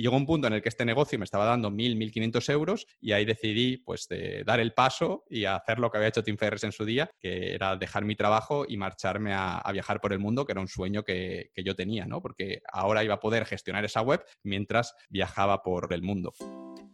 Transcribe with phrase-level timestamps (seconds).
[0.00, 3.12] Llegó un punto en el que este negocio me estaba dando 1.000, 1.500 euros y
[3.12, 6.64] ahí decidí pues de dar el paso y hacer lo que había hecho Tim Ferriss
[6.64, 10.46] en su día, que era dejar mi trabajo y marcharme a, viajar por el mundo,
[10.46, 12.22] que era un sueño que, que yo tenía, ¿no?
[12.22, 16.32] Porque ahora iba a poder gestionar esa web mientras viajaba por el mundo.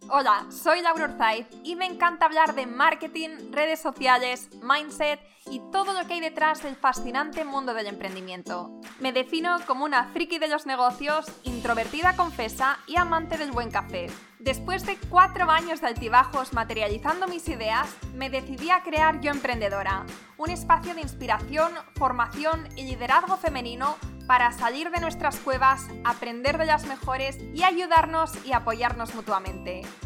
[0.09, 5.20] Hola, soy Laura Orzaiz y me encanta hablar de marketing, redes sociales, mindset
[5.50, 8.80] y todo lo que hay detrás del fascinante mundo del emprendimiento.
[9.00, 14.08] Me defino como una friki de los negocios, introvertida confesa y amante del buen café.
[14.38, 20.05] Después de cuatro años de altibajos materializando mis ideas, me decidí a crear Yo Emprendedora,
[20.36, 23.96] un espacio de inspiración, formación y liderazgo femenino
[24.27, 29.83] para salir de nuestras cuevas, aprender de las mejores y ayudarnos y apoyarnos mutuamente.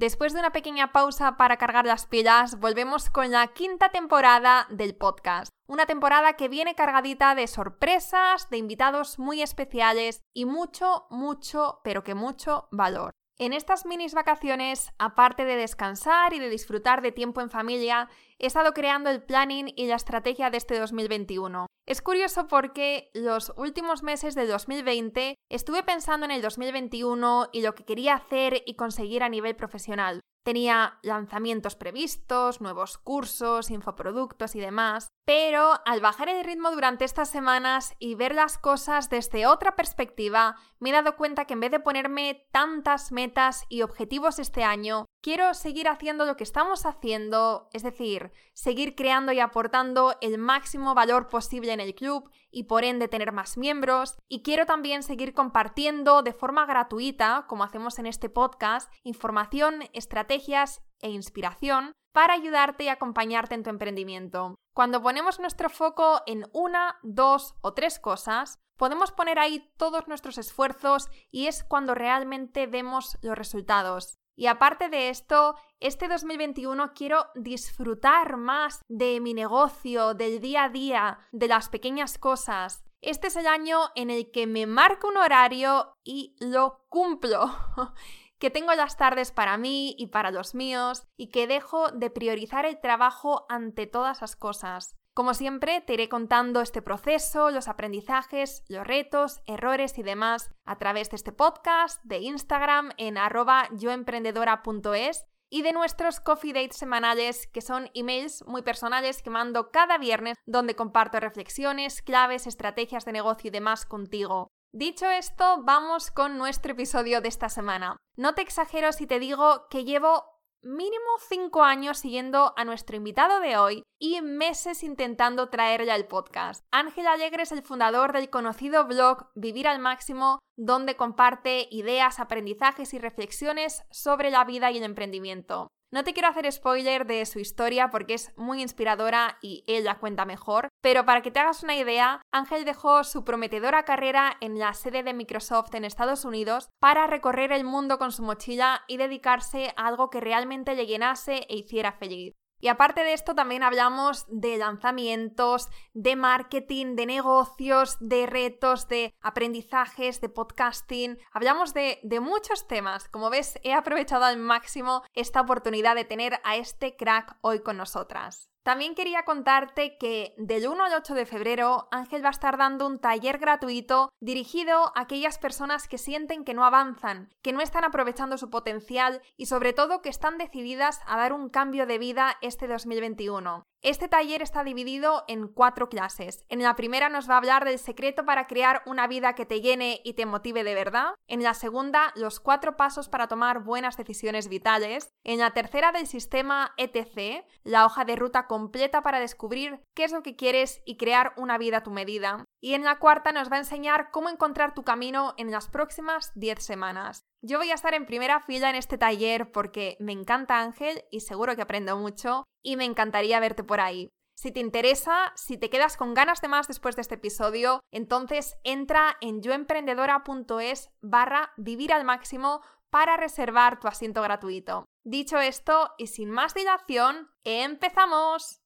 [0.00, 4.96] Después de una pequeña pausa para cargar las pilas, volvemos con la quinta temporada del
[4.96, 5.50] podcast.
[5.68, 12.02] Una temporada que viene cargadita de sorpresas, de invitados muy especiales y mucho, mucho, pero
[12.02, 13.10] que mucho valor.
[13.36, 18.46] En estas minis vacaciones, aparte de descansar y de disfrutar de tiempo en familia, he
[18.46, 21.66] estado creando el planning y la estrategia de este 2021.
[21.90, 27.74] Es curioso porque los últimos meses del 2020 estuve pensando en el 2021 y lo
[27.74, 30.20] que quería hacer y conseguir a nivel profesional.
[30.44, 37.28] Tenía lanzamientos previstos, nuevos cursos, infoproductos y demás, pero al bajar el ritmo durante estas
[37.28, 41.72] semanas y ver las cosas desde otra perspectiva, me he dado cuenta que en vez
[41.72, 47.68] de ponerme tantas metas y objetivos este año, quiero seguir haciendo lo que estamos haciendo,
[47.72, 52.84] es decir, seguir creando y aportando el máximo valor posible en el club y por
[52.84, 54.16] ende tener más miembros.
[54.28, 60.82] Y quiero también seguir compartiendo de forma gratuita, como hacemos en este podcast, información, estrategias
[61.00, 64.56] e inspiración para ayudarte y acompañarte en tu emprendimiento.
[64.74, 70.38] Cuando ponemos nuestro foco en una, dos o tres cosas, podemos poner ahí todos nuestros
[70.38, 74.18] esfuerzos y es cuando realmente vemos los resultados.
[74.36, 80.68] Y aparte de esto, este 2021 quiero disfrutar más de mi negocio, del día a
[80.68, 82.84] día, de las pequeñas cosas.
[83.02, 87.50] Este es el año en el que me marco un horario y lo cumplo.
[88.40, 92.64] que tengo las tardes para mí y para los míos y que dejo de priorizar
[92.64, 94.96] el trabajo ante todas las cosas.
[95.20, 100.78] Como siempre, te iré contando este proceso, los aprendizajes, los retos, errores y demás a
[100.78, 107.46] través de este podcast, de Instagram en arroba yoemprendedora.es y de nuestros coffee dates semanales,
[107.48, 113.12] que son emails muy personales que mando cada viernes, donde comparto reflexiones, claves, estrategias de
[113.12, 114.48] negocio y demás contigo.
[114.72, 117.98] Dicho esto, vamos con nuestro episodio de esta semana.
[118.16, 123.40] No te exagero si te digo que llevo mínimo 5 años siguiendo a nuestro invitado
[123.40, 126.64] de hoy y meses intentando traerle al podcast.
[126.70, 132.92] Ángel Alegre es el fundador del conocido blog Vivir al Máximo, donde comparte ideas, aprendizajes
[132.92, 135.68] y reflexiones sobre la vida y el emprendimiento.
[135.90, 139.98] No te quiero hacer spoiler de su historia porque es muy inspiradora y él la
[139.98, 144.58] cuenta mejor, pero para que te hagas una idea, Ángel dejó su prometedora carrera en
[144.58, 148.98] la sede de Microsoft en Estados Unidos para recorrer el mundo con su mochila y
[148.98, 152.34] dedicarse a algo que realmente le llenase e hiciera feliz.
[152.60, 159.14] Y aparte de esto, también hablamos de lanzamientos, de marketing, de negocios, de retos, de
[159.20, 161.18] aprendizajes, de podcasting.
[161.32, 163.08] Hablamos de, de, muchos temas.
[163.08, 167.78] Como ves, he aprovechado al máximo esta oportunidad de tener a este crack hoy con
[167.78, 168.50] nosotras.
[168.70, 172.86] También quería contarte que del 1 al 8 de febrero Ángel va a estar dando
[172.86, 177.82] un taller gratuito dirigido a aquellas personas que sienten que no avanzan, que no están
[177.82, 182.36] aprovechando su potencial y sobre todo que están decididas a dar un cambio de vida
[182.42, 183.64] este 2021.
[183.82, 186.44] Este taller está dividido en cuatro clases.
[186.50, 189.62] En la primera nos va a hablar del secreto para crear una vida que te
[189.62, 191.14] llene y te motive de verdad.
[191.28, 195.14] En la segunda, los cuatro pasos para tomar buenas decisiones vitales.
[195.24, 200.12] En la tercera, del sistema ETC, la hoja de ruta completa para descubrir qué es
[200.12, 202.44] lo que quieres y crear una vida a tu medida.
[202.62, 206.32] Y en la cuarta nos va a enseñar cómo encontrar tu camino en las próximas
[206.34, 207.24] 10 semanas.
[207.42, 211.20] Yo voy a estar en primera fila en este taller porque me encanta Ángel y
[211.20, 214.10] seguro que aprendo mucho y me encantaría verte por ahí.
[214.36, 218.56] Si te interesa, si te quedas con ganas de más después de este episodio, entonces
[218.64, 224.86] entra en yoemprendedora.es barra vivir al máximo para reservar tu asiento gratuito.
[225.04, 228.59] Dicho esto, y sin más dilación, empezamos.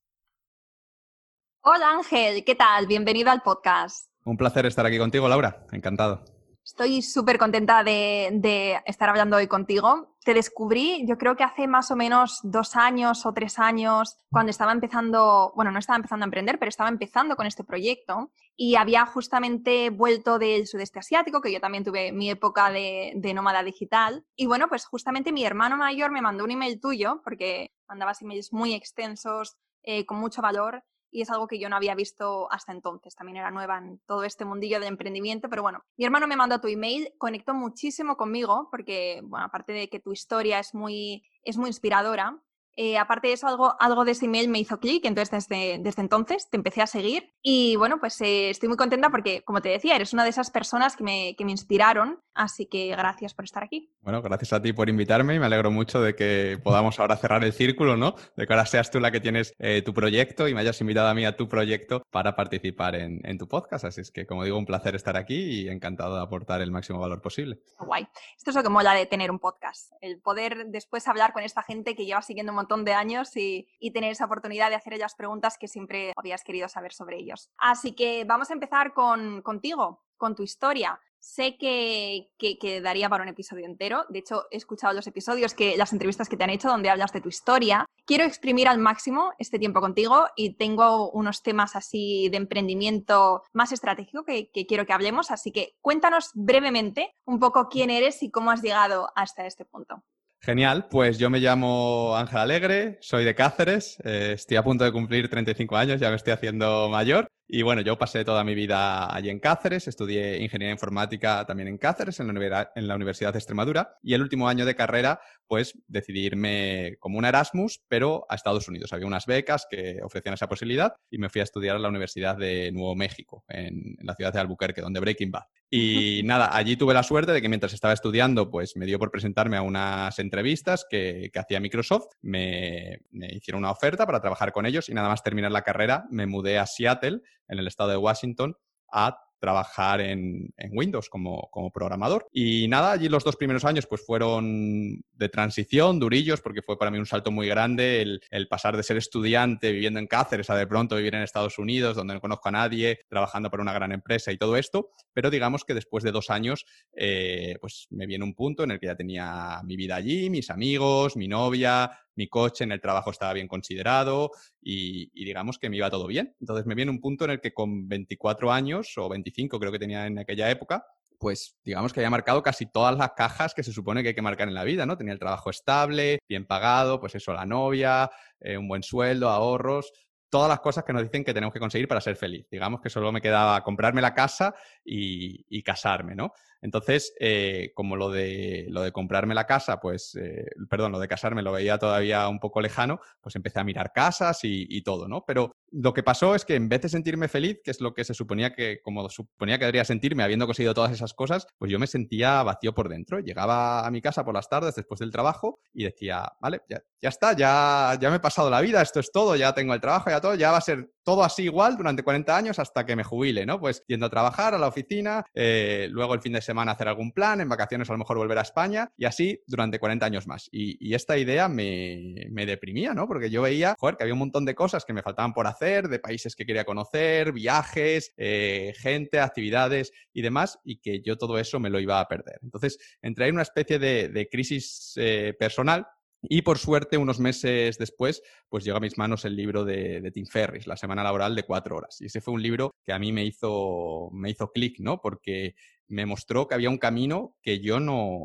[1.67, 2.87] Hola Ángel, ¿qué tal?
[2.87, 4.11] Bienvenido al podcast.
[4.27, 5.65] Un placer estar aquí contigo, Laura.
[5.73, 6.23] Encantado.
[6.63, 10.15] Estoy súper contenta de, estar hablando hoy contigo.
[10.27, 14.51] Te descubrí, yo creo que hace más o menos dos años o tres años, cuando
[14.51, 18.77] estaba empezando, bueno, no estaba empezando a emprender, pero estaba empezando con este proyecto y
[18.77, 23.63] había justamente vuelto del sudeste asiático, que yo también tuve mi época de, de nómada
[23.63, 24.23] digital.
[24.37, 28.53] Y bueno, pues justamente mi hermano mayor me mandó un email tuyo, porque mandabas emails
[28.53, 30.83] muy extensos, eh, con mucho valor,
[31.15, 33.15] y es algo que yo no había visto hasta entonces.
[33.15, 36.61] También era nueva en todo este mundillo de emprendimiento, pero bueno, mi hermano me mandó
[36.61, 41.57] tu email, conectó muchísimo conmigo porque, bueno, aparte de que tu historia es muy, es
[41.57, 42.37] muy inspiradora,
[42.77, 46.03] eh, aparte de eso, algo, algo de ese email me hizo clic, entonces desde, desde
[46.03, 49.69] entonces te empecé a seguir y bueno, pues eh, estoy muy contenta porque, como te
[49.69, 53.45] decía, eres una de esas personas que me, que me, inspiraron, así que gracias por
[53.45, 53.93] estar aquí.
[54.01, 57.45] Bueno, gracias a ti por invitarme y me alegro mucho de que podamos ahora cerrar
[57.45, 58.17] el círculo, ¿no?
[58.37, 61.09] De que ahora seas tú la que tienes eh, tu proyecto y me hayas invitado
[61.09, 64.43] a mí a tu proyecto para participar en, en, tu podcast, así es que, como
[64.43, 67.61] digo, un placer estar aquí y encantado de aportar el máximo valor posible.
[67.79, 68.09] Guay.
[68.37, 71.63] Esto es lo que mola de tener un podcast, el poder después hablar con esta
[71.63, 75.15] gente que lleva siguiendo un montón de años y, tener esa oportunidad de hacer ellas
[75.15, 77.51] preguntas que siempre habías querido saber sobre ellos.
[77.59, 80.99] Así que vamos a empezar con, contigo, con tu historia.
[81.21, 84.05] Sé que, que, daría para un episodio entero.
[84.09, 87.13] De hecho, he escuchado los episodios, que las entrevistas que te han hecho donde hablas
[87.13, 87.87] de tu historia.
[88.05, 93.73] Quiero exprimir al máximo este tiempo contigo y tengo unos temas así de emprendimiento más
[93.73, 95.31] estratégico que quiero que hablemos.
[95.31, 100.03] Así que cuéntanos brevemente un poco quién eres y cómo has llegado hasta este punto.
[100.45, 104.93] Genial, pues yo me llamo Ángel Alegre, soy de Cáceres, eh, estoy a punto de
[104.93, 109.15] cumplir 35 años, ya me estoy haciendo mayor y bueno, yo pasé toda mi vida
[109.15, 113.39] allí en Cáceres, estudié ingeniería informática también en Cáceres, en la, en la Universidad de
[113.39, 118.35] Extremadura, y el último año de carrera, pues decidí irme como un Erasmus, pero a
[118.35, 118.93] Estados Unidos.
[118.93, 122.37] Había unas becas que ofrecían esa posibilidad y me fui a estudiar a la Universidad
[122.37, 125.45] de Nuevo México, en, la ciudad de Albuquerque, donde Breaking Bad.
[125.69, 129.11] Y nada, allí tuve la suerte de que mientras estaba estudiando, pues me dio por
[129.11, 134.65] presentarme a unas entrevistas que, hacía Microsoft, me, me hicieron una oferta para trabajar con
[134.65, 137.97] ellos y nada más terminar la carrera me mudé a Seattle en el estado de
[137.97, 138.57] Washington
[138.91, 142.27] a trabajar en, Windows como, programador.
[142.33, 146.91] Y nada, allí los dos primeros años pues fueron de transición, durillos, porque fue para
[146.91, 148.01] mí un salto muy grande
[148.31, 151.95] el, pasar de ser estudiante viviendo en Cáceres a de pronto vivir en Estados Unidos,
[151.95, 154.89] donde no conozco a nadie, trabajando para una gran empresa y todo esto.
[155.13, 156.65] Pero digamos que después de dos años,
[156.97, 160.49] eh, pues me viene un punto en el que ya tenía mi vida allí, mis
[160.49, 164.31] amigos, mi novia, mi coche en el trabajo estaba bien considerado
[164.61, 166.35] y, digamos que me iba todo bien.
[166.41, 169.79] Entonces me viene un punto en el que con 24 años o 25 creo que
[169.79, 170.87] tenía en aquella época,
[171.19, 174.23] pues digamos que había marcado casi todas las cajas que se supone que hay que
[174.23, 174.97] marcar en la vida, ¿no?
[174.97, 179.93] Tenía el trabajo estable, bien pagado, pues eso, la novia, eh, un buen sueldo, ahorros,
[180.29, 182.47] todas las cosas que nos dicen que tenemos que conseguir para ser feliz.
[182.51, 186.33] Digamos que solo me quedaba comprarme la casa y, y casarme, ¿no?
[186.65, 191.09] Entonces, eh, como lo de, lo de comprarme la casa, pues, eh, perdón, lo de
[191.09, 195.25] casarme lo veía todavía un poco lejano, pues empecé a mirar casas y, todo, ¿no?
[195.27, 198.05] Pero lo que pasó es que en vez de sentirme feliz, que es lo que
[198.05, 201.79] se suponía que, como suponía que debería sentirme habiendo conseguido todas esas cosas, pues yo
[201.79, 203.21] me sentía vacío por dentro.
[203.21, 207.11] Llegaba a mi casa por las tardes después del trabajo y decía, vale, ya, ya
[207.11, 210.09] está, ya, ya me he pasado la vida, esto es todo, ya tengo el trabajo,
[210.09, 213.05] ya todo, ya va a ser todo así igual durante 40 años hasta que me
[213.05, 213.61] jubile, ¿no?
[213.61, 217.13] Pues yendo a trabajar a la oficina, eh, luego el fin de semana hacer algún
[217.13, 220.49] plan, en vacaciones a lo mejor volver a España y así durante 40 años más.
[220.51, 222.15] Y, esta idea me,
[222.47, 223.09] deprimía, ¿no?
[223.09, 225.89] Porque yo veía, joder, que había un montón de cosas que me faltaban por hacer,
[225.89, 231.39] de países que quería conocer, viajes, eh, gente, actividades y demás, y que yo todo
[231.39, 232.39] eso me lo iba a perder.
[232.43, 235.87] Entonces, entré en una especie de, crisis eh, personal
[236.29, 240.27] y por suerte, unos meses después, pues llegó a mis manos el libro de, Tim
[240.27, 242.01] Ferris, La semana laboral de cuatro horas.
[242.01, 245.01] Y ese fue un libro que a mí me hizo, me hizo clic, ¿no?
[245.01, 245.55] Porque
[245.89, 248.23] me mostró que había un camino que yo no,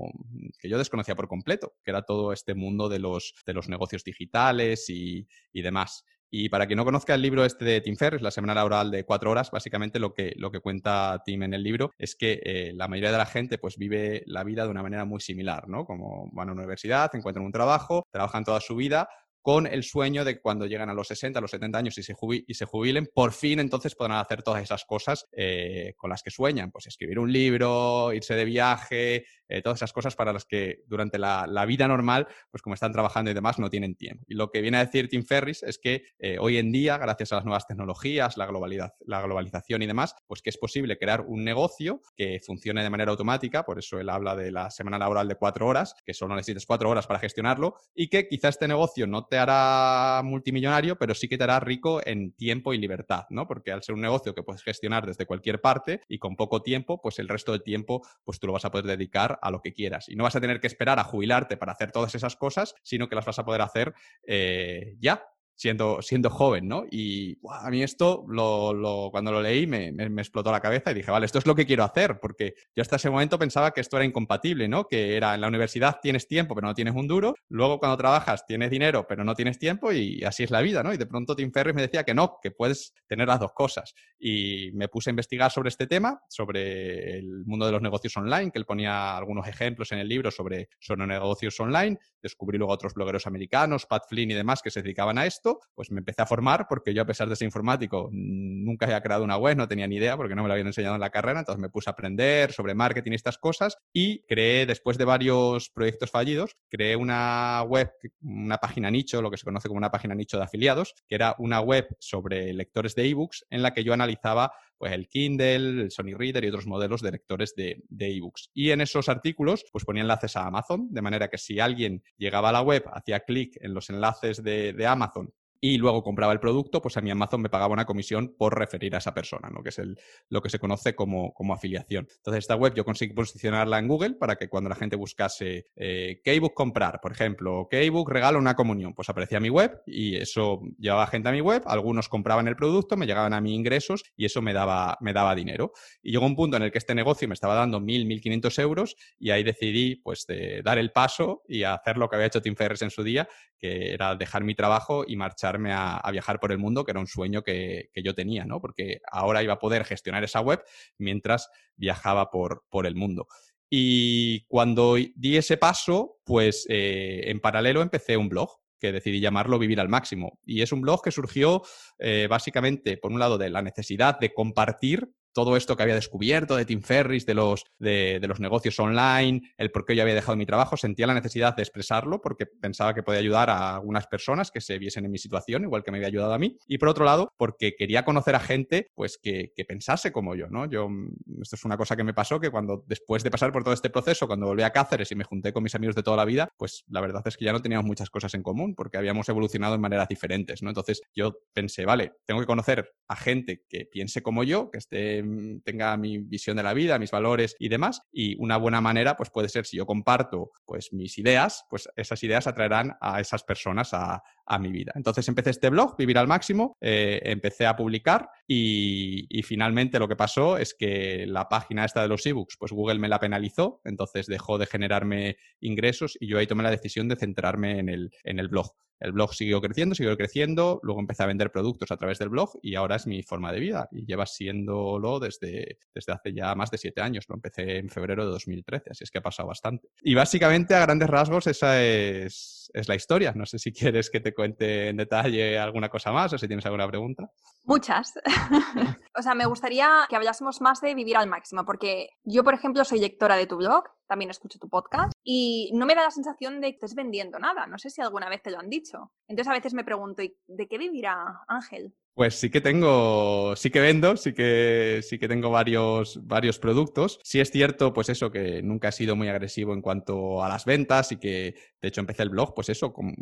[0.60, 4.04] que yo desconocía por completo, que era todo este mundo de los, de los negocios
[4.04, 6.04] digitales y, y demás.
[6.32, 9.04] Y para quien no conozca el libro este de Tim Ferriss, La semana laboral de
[9.04, 12.72] cuatro horas, básicamente lo que, lo que cuenta Tim en el libro es que eh,
[12.76, 15.86] la mayoría de la gente pues vive la vida de una manera muy similar, ¿no?
[15.86, 19.10] Como van a una universidad, encuentran un trabajo, trabajan toda su vida,
[19.42, 22.04] con el sueño de que cuando llegan a los 60, a los 70 años y
[22.04, 22.16] se,
[22.48, 26.32] y se jubilen, por fin entonces podrán hacer todas esas cosas eh, con las que
[26.32, 30.84] sueñan, pues escribir un libro, irse de viaje, eh, todas esas cosas para las que
[30.88, 34.26] durante la, vida normal, pues como están trabajando y demás, no tienen tiempo.
[34.28, 37.32] Y lo que viene a decir Tim Ferris es que eh, hoy en día, gracias
[37.32, 41.22] a las nuevas tecnologías, la, globalidad, la globalización y demás, pues que es posible crear
[41.22, 45.28] un negocio que funcione de manera automática, por eso él habla de la semana laboral
[45.28, 49.08] de cuatro horas, que solo necesitas cuatro horas para gestionarlo, y que quizá este negocio
[49.08, 53.48] no te hará multimillonario, pero sí que te hará rico en tiempo y libertad, ¿no?
[53.48, 57.02] Porque al ser un negocio que puedes gestionar desde cualquier parte y con poco tiempo,
[57.02, 59.74] pues el resto del tiempo, pues tú lo vas a poder dedicar a lo que
[59.74, 60.10] quieras.
[60.10, 63.08] Y no vas a tener que esperar a jubilarte para hacer todas esas cosas, sino
[63.08, 63.94] que las vas a poder hacer
[64.26, 65.24] eh, ya
[65.60, 66.86] siendo, siendo joven, ¿no?
[66.90, 71.12] Y a mí esto, lo, cuando lo leí, me, me, explotó la cabeza y dije,
[71.12, 73.98] vale, esto es lo que quiero hacer, porque yo hasta ese momento pensaba que esto
[73.98, 74.86] era incompatible, ¿no?
[74.88, 78.46] Que era en la universidad tienes tiempo, pero no tienes un duro, luego cuando trabajas
[78.46, 80.94] tienes dinero, pero no tienes tiempo y así es la vida, ¿no?
[80.94, 83.94] Y de pronto Tim Ferriss me decía que no, que puedes tener las dos cosas.
[84.18, 88.50] Y me puse a investigar sobre este tema, sobre el mundo de los negocios online,
[88.50, 92.94] que él ponía algunos ejemplos en el libro sobre, sobre negocios online, descubrí luego otros
[92.94, 96.26] blogueros americanos, Pat Flynn y demás, que se dedicaban a esto pues me empecé a
[96.26, 99.88] formar porque yo a pesar de ser informático nunca había creado una web, no tenía
[99.88, 101.94] ni idea porque no me lo habían enseñado en la carrera, entonces me puse a
[101.94, 107.64] aprender sobre marketing y estas cosas y creé, después de varios proyectos fallidos, creé una
[107.68, 107.92] web,
[108.22, 111.36] una página nicho, lo que se conoce como una página nicho de afiliados, que era
[111.40, 115.92] una web sobre lectores de ebooks en la que yo analizaba pues el Kindle, el
[115.92, 118.50] Sony Reader y otros modelos de lectores de, ebooks.
[118.54, 122.50] Y en esos artículos, pues ponía enlaces a Amazon, de manera que si alguien llegaba
[122.50, 126.40] a la web, hacía clic en los enlaces de, de Amazon y luego compraba el
[126.40, 129.62] producto, pues a mi Amazon me pagaba una comisión por referir a esa persona, ¿no?
[129.62, 130.00] que es el,
[130.30, 132.08] lo que se conoce como, como, afiliación.
[132.18, 136.22] Entonces, esta web yo conseguí posicionarla en Google para que cuando la gente buscase eh,
[136.24, 140.16] qué ebook comprar, por ejemplo, qué ebook regalo una comunión, pues aparecía mi web y
[140.16, 144.04] eso llevaba gente a mi web, algunos compraban el producto, me llegaban a mis ingresos
[144.16, 145.74] y eso me daba, me daba dinero.
[146.02, 148.96] Y llegó un punto en el que este negocio me estaba dando 1.000, 1.500 euros
[149.18, 152.56] y ahí decidí pues de dar el paso y hacer lo que había hecho Tim
[152.56, 156.58] Ferriss en su día, que era dejar mi trabajo y marchar a, viajar por el
[156.58, 158.60] mundo, que era un sueño que, yo tenía, ¿no?
[158.60, 160.64] Porque ahora iba a poder gestionar esa web
[160.98, 163.28] mientras viajaba por, por el mundo.
[163.70, 169.60] Y cuando di ese paso, pues eh, en paralelo empecé un blog que decidí llamarlo
[169.60, 170.40] Vivir al Máximo.
[170.46, 171.62] Y es un blog que surgió
[172.00, 176.56] eh, básicamente, por un lado, de la necesidad de compartir todo esto que había descubierto
[176.56, 180.38] de Tim Ferris, de los, de, los negocios online, el por qué yo había dejado
[180.38, 184.52] mi trabajo, sentía la necesidad de expresarlo porque pensaba que podía ayudar a algunas personas
[184.52, 186.58] que se viesen en mi situación, igual que me había ayudado a mí.
[186.68, 190.68] Y por otro lado, porque quería conocer a gente pues que, pensase como yo, ¿no?
[190.70, 193.64] Yo, mm, esto es una cosa que me pasó, que cuando después de pasar por
[193.64, 196.18] todo este proceso, cuando volví a Cáceres y me junté con mis amigos de toda
[196.18, 198.98] la vida, pues la verdad es que ya no teníamos muchas cosas en común porque
[198.98, 200.70] habíamos evolucionado en maneras diferentes, ¿no?
[200.70, 205.19] Entonces yo pensé, vale, tengo que conocer a gente que piense como yo, que esté
[205.24, 208.02] Mm, tenga mi visión de la vida, mis valores y demás.
[208.12, 212.22] Y una buena manera, pues puede ser si yo comparto pues mis ideas, pues esas
[212.24, 214.22] ideas atraerán a esas personas a,
[214.60, 214.92] mi vida.
[214.96, 220.16] Entonces empecé este blog, Vivir al Máximo, eh, empecé a publicar y, finalmente lo que
[220.16, 224.26] pasó es que la página esta de los ebooks, pues Google me la penalizó, entonces
[224.26, 228.40] dejó de generarme ingresos y yo ahí tomé la decisión de centrarme en el, en
[228.40, 228.74] el blog.
[229.00, 232.60] El blog siguió creciendo, siguió creciendo, luego empecé a vender productos a través del blog
[232.62, 236.72] y ahora es mi forma de vida y lleva siéndolo desde, desde hace ya más
[236.72, 237.26] de siete años.
[237.30, 239.90] Lo empecé en febrero de 2013, así es que ha pasado bastante.
[240.02, 243.34] Y básicamente a grandes rasgos esa es, es la historia.
[243.36, 246.66] No sé si quieres que te cuente en detalle alguna cosa más o si tienes
[246.66, 247.32] alguna pregunta.
[247.66, 248.14] Muchas.
[249.18, 252.84] o sea, me gustaría que hablásemos más de vivir al máximo, porque yo, por ejemplo,
[252.84, 256.60] soy lectora de tu blog, también escucho tu podcast y no me da la sensación
[256.60, 257.68] de que estés vendiendo nada.
[257.68, 259.14] No sé si alguna vez te lo han dicho.
[259.28, 261.94] Entonces a veces me pregunto, ¿de qué vivirá Ángel?
[262.20, 267.18] Pues sí que tengo, sí que vendo, sí que, sí que tengo varios, varios productos.
[267.24, 270.66] Sí es cierto, pues eso, que nunca he sido muy agresivo en cuanto a las
[270.66, 273.16] ventas y que, de hecho, empecé el blog, pues eso, con,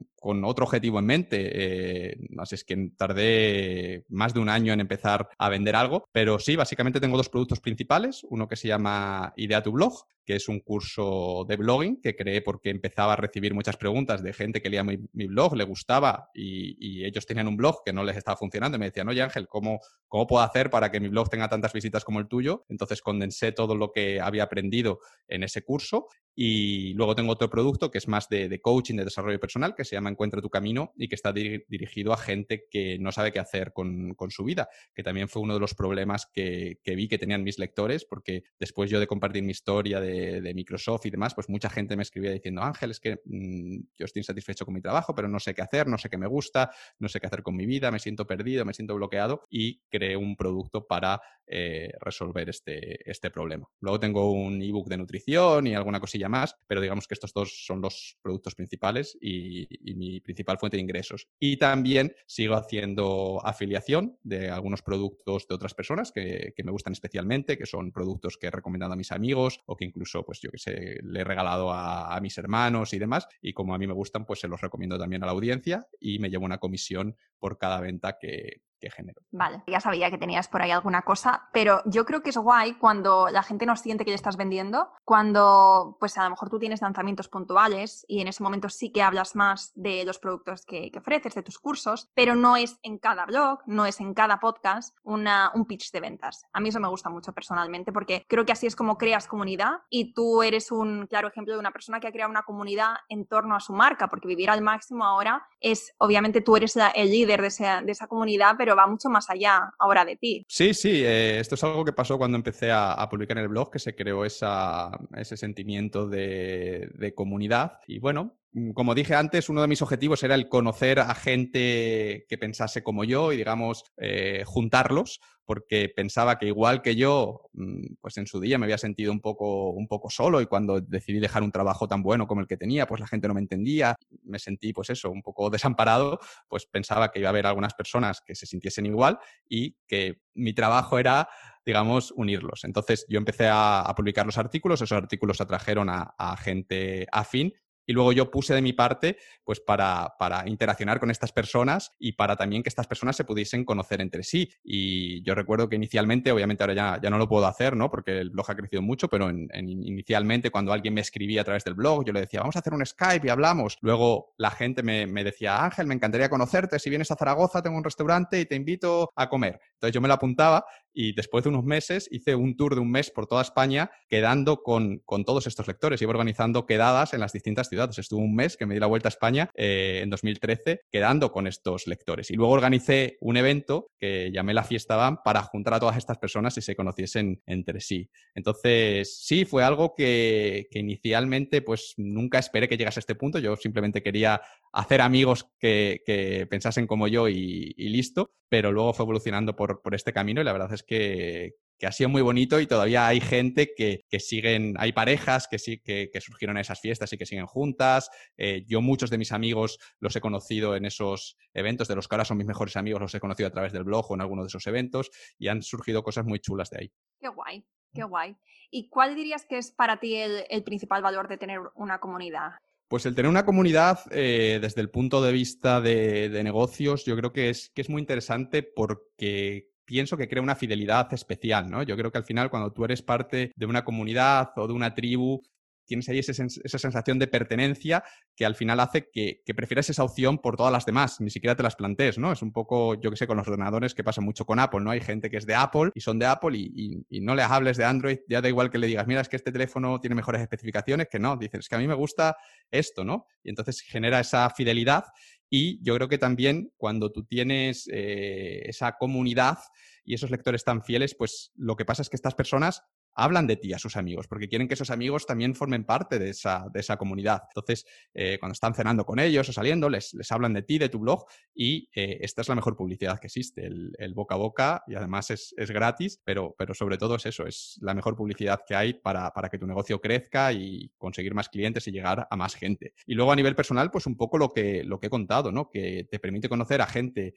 [0.44, 1.38] otro objetivo en mente.
[1.51, 6.39] Eh, así es que tardé más de un año en empezar a vender algo, pero
[6.39, 8.24] sí, básicamente tengo dos productos principales.
[8.24, 12.41] Uno que se llama Idea tu Blog, que es un curso de blogging que creé
[12.41, 17.05] porque empezaba a recibir muchas preguntas de gente que leía mi, blog, le gustaba y,
[17.05, 18.77] ellos tenían un blog que no les estaba funcionando.
[18.77, 19.79] Me decían, oye Ángel, ¿cómo,
[20.10, 22.65] ¿cómo puedo hacer para que mi blog tenga tantas visitas como el tuyo?
[22.67, 26.07] Entonces condensé todo lo que había aprendido en ese curso
[26.39, 29.96] Y luego tengo otro producto que es más de, coaching, de desarrollo personal, que se
[29.96, 33.74] llama Encuentra tu camino y que está dirigido a gente que no sabe qué hacer
[33.74, 37.58] con, su vida, que también fue uno de los problemas que, vi que tenían mis
[37.58, 41.96] lectores, porque después yo de compartir mi historia de, Microsoft y demás, pues mucha gente
[41.96, 45.39] me escribía diciendo, Ángel, es que mm, yo estoy insatisfecho con mi trabajo, pero no
[45.39, 47.89] sé qué hacer, no sé qué me gusta, no sé qué hacer con mi vida,
[47.89, 53.32] me siento perdido, me siento bloqueado y creé un producto para eh, resolver este, este
[53.32, 53.67] problema.
[53.79, 57.65] Luego tengo un ebook de nutrición y alguna cosilla más, pero digamos que estos dos
[57.65, 61.27] son los productos principales y, mi principal fuente de ingresos.
[61.39, 67.57] Y también sigo haciendo afiliación de algunos productos de otras personas que, me gustan especialmente,
[67.57, 70.57] que son productos que he recomendado a mis amigos o que incluso, pues yo que
[70.57, 73.27] sé, le he regalado a, a mis hermanos y demás.
[73.41, 76.19] Y como a mí me gustan, pues se los recomiendo también a la audiencia y
[76.19, 79.22] me llevo una comisión por cada venta que, que genero.
[79.31, 82.74] Vale, ya sabía que tenías por ahí alguna cosa, pero yo creo que es guay
[82.75, 86.60] cuando la gente no siente que le estás vendiendo, cuando pues a lo mejor tú
[86.60, 90.91] tienes lanzamientos puntuales y en ese momento sí que hablas más de los productos que,
[90.98, 94.96] ofreces, de tus cursos, pero no es en cada blog, no es en cada podcast
[95.03, 96.46] una, un pitch de ventas.
[96.53, 99.81] A mí eso me gusta mucho personalmente porque creo que así es como creas comunidad
[99.89, 103.25] y tú eres un claro ejemplo de una persona que ha creado una comunidad en
[103.25, 107.41] torno a su marca, porque vivir al máximo ahora es, obviamente tú eres el líder
[107.41, 110.45] de esa, de esa comunidad, pero pero va mucho más allá ahora de ti.
[110.50, 113.71] Sí, sí, eh, esto es algo que pasó cuando empecé a, publicar en el blog,
[113.71, 117.79] que se creó ese sentimiento de, comunidad.
[117.88, 118.36] Y bueno,
[118.74, 123.04] como dije antes, uno de mis objetivos era el conocer a gente que pensase como
[123.04, 128.42] yo y, digamos, eh, juntarlos porque pensaba que igual que yo, mm, pues en su
[128.42, 131.88] día me había sentido un poco, un poco solo y cuando decidí dejar un trabajo
[131.88, 134.90] tan bueno como el que tenía, pues la gente no me entendía, me sentí pues
[134.90, 138.88] eso, un poco desamparado, pues pensaba que iba a haber algunas personas que se sintiesen
[138.88, 141.30] igual y que mi trabajo era
[141.66, 142.64] digamos, unirlos.
[142.64, 147.54] Entonces yo empecé a, publicar los artículos, esos artículos atrajeron a, a gente afín
[147.88, 152.12] y luego yo puse de mi parte pues para, para, interaccionar con estas personas y
[152.12, 154.51] para también que estas personas se pudiesen conocer entre sí.
[154.62, 157.89] Y yo recuerdo que inicialmente, obviamente ahora ya, ya no lo puedo hacer, ¿no?
[157.89, 161.63] Porque el blog ha crecido mucho, pero en, inicialmente cuando alguien me escribía a través
[161.63, 163.77] del blog, yo le decía, vamos a hacer un Skype y hablamos.
[163.82, 167.77] Luego la gente me, me decía, Ángel, me encantaría conocerte, si vienes a Zaragoza tengo
[167.77, 169.62] un restaurante y te invito a comer.
[169.75, 170.65] Entonces yo me lo apuntaba
[171.00, 174.63] y después de unos meses hice un tour de un mes por toda España quedando
[174.63, 176.01] con, con todos estos lectores.
[176.01, 178.00] Iba organizando quedadas en las distintas ciudades.
[178.00, 181.46] Estuve un mes que me di la vuelta a España eh, en 2013 quedando con
[181.46, 182.32] estos lectores.
[182.32, 186.18] Y luego organicé un evento que llamé la Fiesta BAM para juntar a todas estas
[186.18, 188.10] personas y se conociesen entre sí.
[188.34, 193.38] Entonces, sí, fue algo que, que inicialmente pues nunca esperé que llegase a este punto.
[193.38, 194.42] Yo simplemente quería
[194.74, 199.82] hacer amigos que, que pensasen como yo y, y listo, pero luego fue evolucionando por,
[199.82, 203.21] por este camino y la verdad es que, ha sido muy bonito y todavía hay
[203.21, 207.45] gente que, siguen, hay parejas que, sí, que, surgieron en esas fiestas y que siguen
[207.45, 208.10] juntas.
[208.36, 212.15] Eh, yo muchos de mis amigos los he conocido en esos eventos, de los que
[212.15, 214.41] ahora son mis mejores amigos, los he conocido a través del blog o en alguno
[214.41, 216.91] de esos eventos y han surgido cosas muy chulas de ahí.
[217.19, 218.36] Qué guay, qué guay.
[218.71, 222.53] ¿Y cuál dirías que es para ti el, principal valor de tener una comunidad?
[222.88, 227.17] Pues el tener una comunidad eh, desde el punto de vista de, de, negocios, yo
[227.17, 231.82] creo que es, que es muy interesante porque pienso que crea una fidelidad especial, ¿no?
[231.84, 234.93] Yo creo que al final cuando tú eres parte de una comunidad o de una
[234.93, 235.41] tribu,
[235.88, 238.04] tienes ahí esa sensación de pertenencia
[238.36, 241.63] que al final hace que, prefieras esa opción por todas las demás, ni siquiera te
[241.63, 242.32] las plantees, ¿no?
[242.32, 244.91] Es un poco, yo que sé, con los ordenadores que pasa mucho con Apple, ¿no?
[244.91, 247.86] Hay gente que es de Apple y son de Apple y, no le hables de
[247.86, 251.08] Android, ya da igual que le digas, mira, es que este teléfono tiene mejores especificaciones,
[251.10, 252.38] que no, dices, es que a mí me gusta
[252.69, 253.26] esto, ¿no?
[253.43, 255.06] Y entonces genera esa fidelidad
[255.50, 259.58] y yo creo que también cuando tú tienes eh, esa comunidad
[260.04, 262.84] y esos lectores tan fieles, pues lo que pasa es que estas personas
[263.17, 266.30] hablan de ti a sus amigos, porque quieren que esos amigos también formen parte de
[266.30, 267.41] esa, de esa comunidad.
[267.49, 270.88] Entonces, eh, cuando están cenando con ellos o saliendo, les, les hablan de ti, de
[270.88, 274.84] tu blog, y eh, esta es la mejor publicidad que existe, el, boca a boca,
[274.88, 278.75] y además es, gratis, pero, pero sobre todo es eso, es la mejor publicidad que
[278.75, 282.53] hay para, para que tu negocio crezca y conseguir más clientes y llegar a más
[282.53, 282.93] gente.
[283.08, 285.69] Y luego a nivel personal, pues un poco lo que, lo que he contado, ¿no?
[285.71, 287.34] Que te permite conocer a gente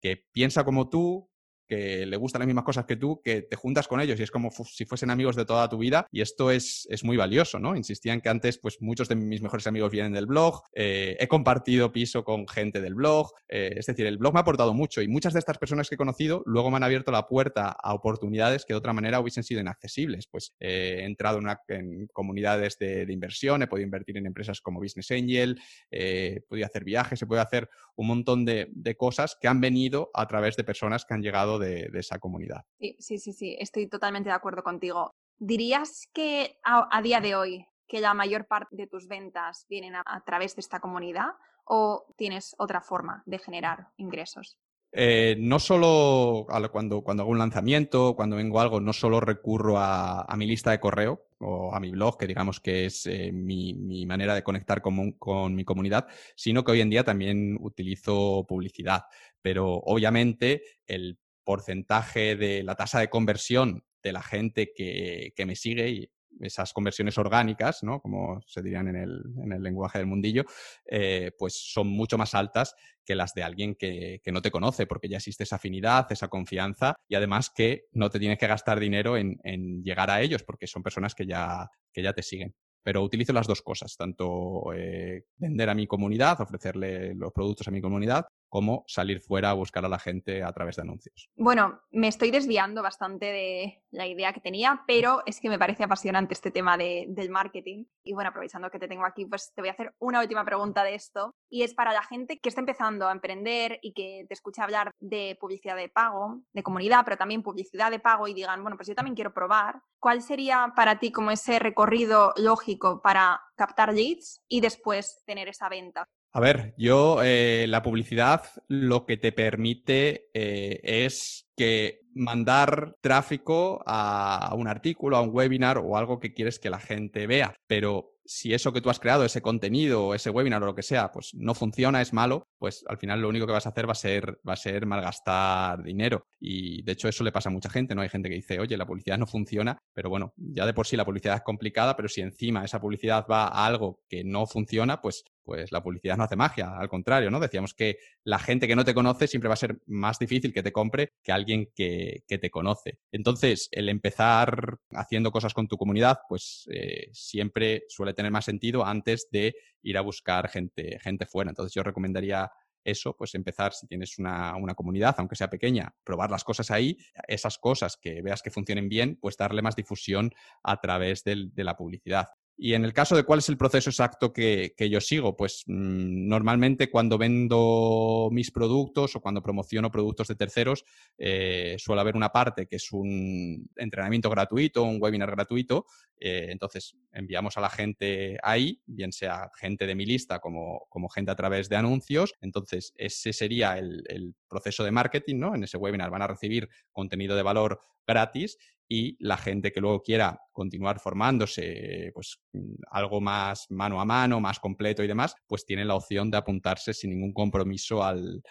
[0.00, 1.30] que piensa como tú,
[1.66, 4.30] que le gustan las mismas cosas que tú, que te juntas con ellos y es
[4.30, 7.76] como si fuesen amigos de toda tu vida y esto es, es muy valioso, ¿no?
[7.76, 11.92] Insistían que antes, pues muchos de mis mejores amigos vienen del blog, eh, he compartido
[11.92, 15.08] piso con gente del blog, eh, es decir, el blog me ha aportado mucho y
[15.08, 18.64] muchas de estas personas que he conocido luego me han abierto la puerta a oportunidades
[18.64, 23.62] que de otra manera hubiesen sido inaccesibles, pues eh, he entrado en, comunidades de, inversión,
[23.62, 27.68] he podido invertir en empresas como Business Angel, he podido hacer viajes, he podido hacer
[27.96, 31.58] un montón de, de cosas que han venido a través de personas que han llegado
[31.58, 32.64] de, esa comunidad.
[32.78, 35.12] Sí, sí, sí, estoy totalmente de acuerdo contigo.
[35.38, 40.24] ¿Dirías que a, día de hoy, que la mayor parte de tus ventas vienen a
[40.24, 41.30] través de esta comunidad
[41.64, 44.58] o tienes otra forma de generar ingresos?
[44.96, 50.32] Eh, no solo cuando, cuando hago un lanzamiento, cuando vengo algo, no solo recurro a,
[50.36, 54.36] mi lista de correo o a mi blog, que digamos que es eh, mi, manera
[54.36, 59.02] de conectar con, mi comunidad, sino que hoy en día también utilizo publicidad.
[59.42, 65.56] Pero obviamente el porcentaje de la tasa de conversión de la gente que, que me
[65.56, 68.00] sigue, esas conversiones orgánicas, ¿no?
[68.00, 70.44] como se dirían en el, en el lenguaje del mundillo,
[70.86, 74.86] eh, pues son mucho más altas que las de alguien que, que, no te conoce,
[74.86, 78.80] porque ya existe esa afinidad, esa confianza y además que no te tienes que gastar
[78.80, 82.54] dinero en, en llegar a ellos, porque son personas que ya, que ya te siguen
[82.84, 87.70] pero utilizo las dos cosas, tanto eh, vender a mi comunidad, ofrecerle los productos a
[87.70, 91.28] mi comunidad, como salir fuera a buscar a la gente a través de anuncios.
[91.34, 95.82] Bueno, me estoy desviando bastante de la idea que tenía, pero es que me parece
[95.82, 97.86] apasionante este tema del marketing.
[98.04, 100.84] Y bueno, aprovechando que te tengo aquí, pues te voy a hacer una última pregunta
[100.84, 101.34] de esto.
[101.50, 104.92] Y es para la gente que está empezando a emprender y que te escucha hablar
[105.00, 108.86] de publicidad de pago, de comunidad, pero también publicidad de pago y digan, bueno, pues
[108.86, 109.82] yo también quiero probar.
[109.98, 115.68] ¿Cuál sería para ti como ese recorrido lógico para captar leads y después tener esa
[115.68, 116.06] venta?
[116.36, 123.84] A ver, yo eh, la publicidad lo que te permite eh, es que mandar tráfico
[123.86, 127.54] a un artículo, a un webinar o algo que quieres que la gente vea.
[127.68, 131.12] Pero si eso que tú has creado, ese contenido, ese webinar o lo que sea,
[131.12, 133.92] pues no funciona, es malo, pues al final lo único que vas a hacer va
[133.92, 136.26] a ser, va a ser malgastar dinero.
[136.40, 138.02] Y de hecho eso le pasa a mucha gente, ¿no?
[138.02, 140.96] Hay gente que dice, oye, la publicidad no funciona, pero bueno, ya de por sí
[140.96, 145.00] la publicidad es complicada, pero si encima esa publicidad va a algo que no funciona,
[145.00, 147.38] pues pues la publicidad no hace magia, al contrario, ¿no?
[147.38, 150.62] Decíamos que la gente que no te conoce siempre va a ser más difícil que
[150.62, 152.98] te compre que alguien que, te conoce.
[153.12, 158.84] Entonces, el empezar haciendo cosas con tu comunidad, pues eh, siempre suele tener más sentido
[158.84, 161.50] antes de ir a buscar gente, gente fuera.
[161.50, 162.50] Entonces yo recomendaría
[162.82, 167.58] eso, pues empezar, si tienes una, comunidad, aunque sea pequeña, probar las cosas ahí, esas
[167.58, 172.28] cosas que veas que funcionen bien, pues darle más difusión a través de la publicidad.
[172.56, 176.28] Y en el caso de cuál es el proceso exacto que, yo sigo, pues mm,
[176.28, 180.84] normalmente cuando vendo mis productos o cuando promociono productos de terceros,
[181.18, 185.86] eh, suele haber una parte que es un entrenamiento gratuito, un webinar gratuito.
[186.20, 191.08] Eh, entonces enviamos a la gente ahí, bien sea gente de mi lista como, como
[191.08, 192.34] gente a través de anuncios.
[192.40, 195.54] Entonces ese sería el, el proceso de marketing, ¿no?
[195.56, 198.58] En ese webinar van a recibir contenido de valor gratis
[198.88, 204.40] y la gente que luego quiera continuar formándose, pues mm, algo más mano a mano,
[204.40, 208.42] más completo y demás, pues tiene la opción de apuntarse sin ningún compromiso al,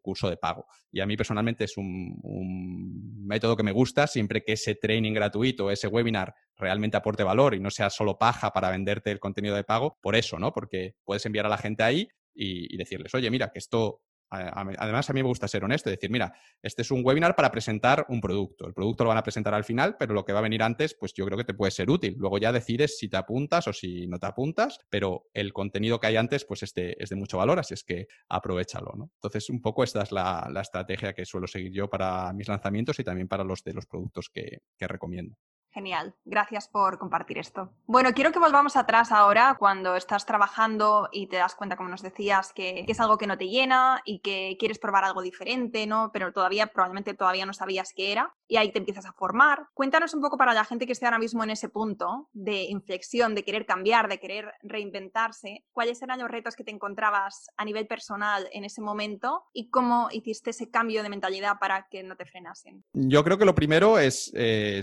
[0.00, 0.64] curso de pago.
[0.90, 5.12] Y a mí personalmente es un, un, método que me gusta, siempre que ese training
[5.12, 9.54] gratuito, ese webinar realmente aporte valor y no sea solo paja para venderte el contenido
[9.54, 10.54] de pago, por eso, ¿no?
[10.54, 15.08] Porque puedes enviar a la gente ahí y, y decirles, oye, mira, que esto Además,
[15.08, 18.20] a mí me gusta ser honesto decir, mira, este es un webinar para presentar un
[18.20, 18.66] producto.
[18.66, 20.94] El producto lo van a presentar al final, pero lo que va a venir antes,
[20.94, 22.14] pues yo creo que te puede ser útil.
[22.18, 26.08] Luego ya decides si te apuntas o si no te apuntas, pero el contenido que
[26.08, 28.92] hay antes, pues es de, es de mucho valor, así es que aprovechalo.
[29.14, 33.04] Entonces, un poco esta es la, estrategia que suelo seguir yo para mis lanzamientos y
[33.04, 35.36] también para los de los productos que recomiendo.
[35.78, 37.70] Genial, gracias por compartir esto.
[37.86, 42.02] Bueno, quiero que volvamos atrás ahora cuando estás trabajando y te das cuenta, como nos
[42.02, 46.10] decías, que, es algo que no te llena y que quieres probar algo diferente, ¿no?
[46.12, 49.68] Pero todavía, probablemente todavía no sabías qué era y ahí te empiezas a formar.
[49.72, 53.36] Cuéntanos un poco para la gente que esté ahora mismo en ese punto de inflexión,
[53.36, 57.86] de querer cambiar, de querer reinventarse, cuáles eran los retos que te encontrabas a nivel
[57.86, 62.24] personal en ese momento y cómo hiciste ese cambio de mentalidad para que no te
[62.24, 62.82] frenasen.
[62.94, 64.32] Yo creo que lo primero es...
[64.34, 64.82] Eh,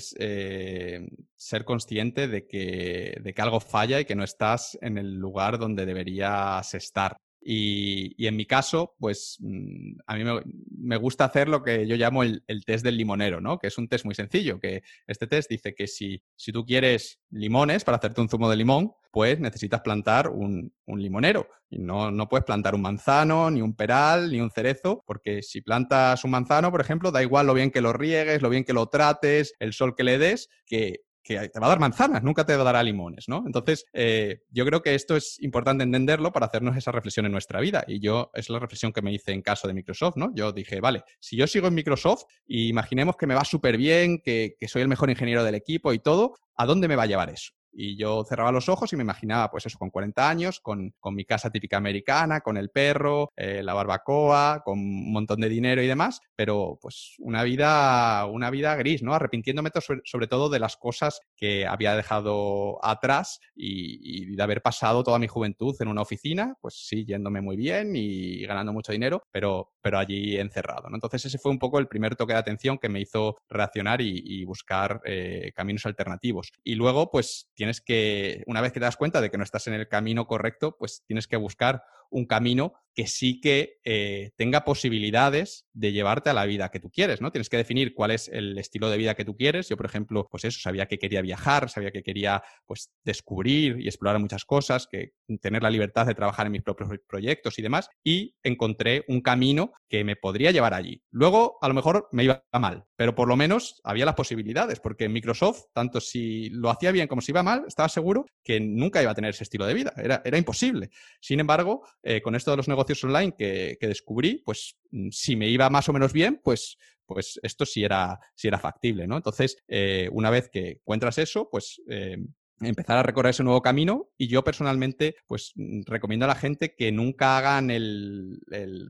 [1.36, 5.60] ser consciente de que, de que algo falla y que no estás en el lugar
[5.60, 7.18] donde deberías estar.
[7.48, 10.24] Y, en mi caso, pues mm, a mí
[10.72, 13.60] me, gusta hacer lo que yo llamo el, test del limonero, ¿no?
[13.60, 17.20] Que es un test muy sencillo, que este test dice que si, si tú quieres
[17.30, 21.48] limones para hacerte un zumo de limón, pues necesitas plantar un, limonero.
[21.70, 25.62] Y no, no, puedes plantar un manzano, ni un peral, ni un cerezo, porque si
[25.62, 28.74] plantas un manzano, por ejemplo, da igual lo bien que lo riegues, lo bien que
[28.74, 32.58] lo trates, el sol que le des, que te va a dar manzanas, nunca te
[32.58, 33.44] dará limones, ¿no?
[33.46, 37.62] Entonces, eh, yo creo que esto es importante entenderlo para hacernos esa reflexión en nuestra
[37.62, 37.86] vida.
[37.88, 40.36] Y yo, es la reflexión que me hice en caso de Microsoft, ¿no?
[40.36, 44.20] Yo dije, vale, si yo sigo en Microsoft y imaginemos que me va súper bien,
[44.22, 47.30] que soy el mejor ingeniero del equipo y todo, ¿a dónde me va a llevar
[47.30, 47.54] eso?
[47.78, 51.26] Y yo cerraba los ojos y me imaginaba, pues eso, con 40 años, con, mi
[51.26, 55.88] casa típica americana, con el perro, eh, la barbacoa, con un montón de dinero y
[55.88, 59.14] demás, pero pues una vida, una vida gris, ¿no?
[59.14, 59.72] Arrepintiéndome
[60.04, 65.20] sobre, todo de las cosas que había dejado atrás y, y de haber pasado toda
[65.20, 69.72] mi juventud en una oficina, pues sí, yéndome muy bien y ganando mucho dinero, pero,
[69.82, 70.96] pero allí encerrado, ¿no?
[70.96, 74.46] Entonces ese fue un poco el primer toque de atención que me hizo reaccionar y,
[74.46, 76.52] buscar eh, caminos alternativos.
[76.64, 79.66] Y luego, pues tienes que, una vez que te das cuenta de que no estás
[79.66, 84.64] en el camino correcto, pues tienes que buscar un camino que sí que eh, tenga
[84.64, 87.32] posibilidades de llevarte a la vida que tú quieres, ¿no?
[87.32, 89.68] Tienes que definir cuál es el estilo de vida que tú quieres.
[89.68, 93.88] Yo, por ejemplo, pues eso, sabía que quería viajar, sabía que quería, pues, descubrir y
[93.88, 97.90] explorar muchas cosas, que tener la libertad de trabajar en mis propios proyectos y demás,
[98.02, 101.04] y encontré un camino que me podría llevar allí.
[101.12, 105.10] Luego, a lo mejor me iba mal, pero por lo menos había las posibilidades, porque
[105.10, 109.12] Microsoft, tanto si lo hacía bien como si iba mal, estaba seguro que nunca iba
[109.12, 109.94] a tener ese estilo de vida.
[109.98, 110.92] Era, era imposible.
[111.20, 115.50] Sin embargo, eh, con esto de los negocios online que, descubrí, pues mm, si me
[115.50, 119.18] iba más o menos bien, pues, pues esto sí era, sí era factible, ¿no?
[119.18, 122.18] Entonces, eh, una vez que encuentras eso, pues eh,
[122.62, 126.76] empezar a recorrer ese nuevo camino y yo personalmente pues mm, recomiendo a la gente
[126.76, 128.40] que nunca hagan el,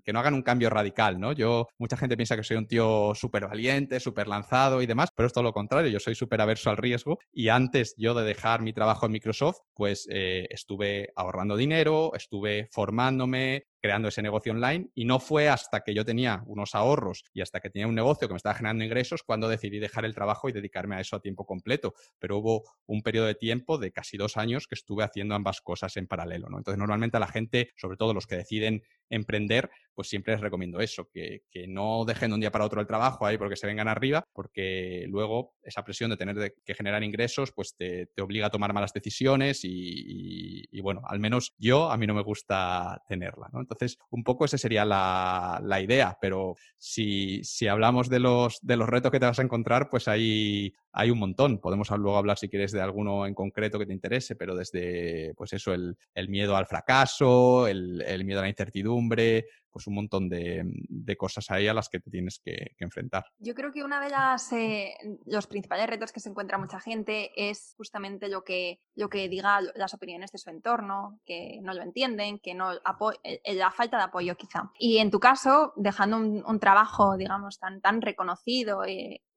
[0.03, 1.33] que no hagan un cambio radical, ¿no?
[1.33, 5.27] Yo, mucha gente piensa que soy un tío súper valiente, súper lanzado y demás, pero
[5.27, 8.61] es todo lo contrario, yo soy súper averso al riesgo y antes yo de dejar
[8.61, 14.89] mi trabajo en Microsoft, pues eh, estuve ahorrando dinero, estuve formándome, creando ese negocio online
[14.95, 18.27] y no fue hasta que yo tenía unos ahorros y hasta que tenía un negocio
[18.27, 21.19] que me estaba generando ingresos cuando decidí dejar el trabajo y dedicarme a eso a
[21.19, 21.93] tiempo completo.
[22.17, 25.97] Pero hubo un periodo de tiempo de casi dos años que estuve haciendo ambas cosas
[25.97, 26.49] en paralelo.
[26.49, 26.57] ¿no?
[26.57, 30.79] Entonces, normalmente a la gente, sobre todo los que deciden emprender, pues siempre les recomiendo
[30.79, 33.87] eso, que, no dejen de un día para otro el trabajo ahí porque se vengan
[33.87, 38.73] arriba, porque luego esa presión de tener que generar ingresos, pues te, obliga a tomar
[38.73, 43.61] malas decisiones y, bueno, al menos yo, a mí no me gusta tenerla, ¿no?
[44.09, 49.19] Un poco esa sería la, idea, pero si, hablamos de los, de los retos que
[49.19, 51.59] te vas a encontrar, pues hay, hay un montón.
[51.59, 55.53] Podemos luego hablar, si quieres, de alguno en concreto que te interese, pero desde, pues
[55.53, 55.97] eso, el,
[56.29, 61.73] miedo al fracaso, el miedo a la incertidumbre, pues un montón de, cosas ahí a
[61.73, 63.25] las que te tienes que, enfrentar.
[63.39, 64.93] Yo creo que una de las eh,
[65.25, 69.59] los principales retos que se encuentra mucha gente es justamente lo que, lo que diga
[69.75, 73.97] las opiniones de su entorno, que no lo entienden, que no eh, eh, la falta
[73.97, 74.71] de apoyo quizá.
[74.79, 78.85] Y en tu caso, dejando un, trabajo, digamos, tan, tan reconocido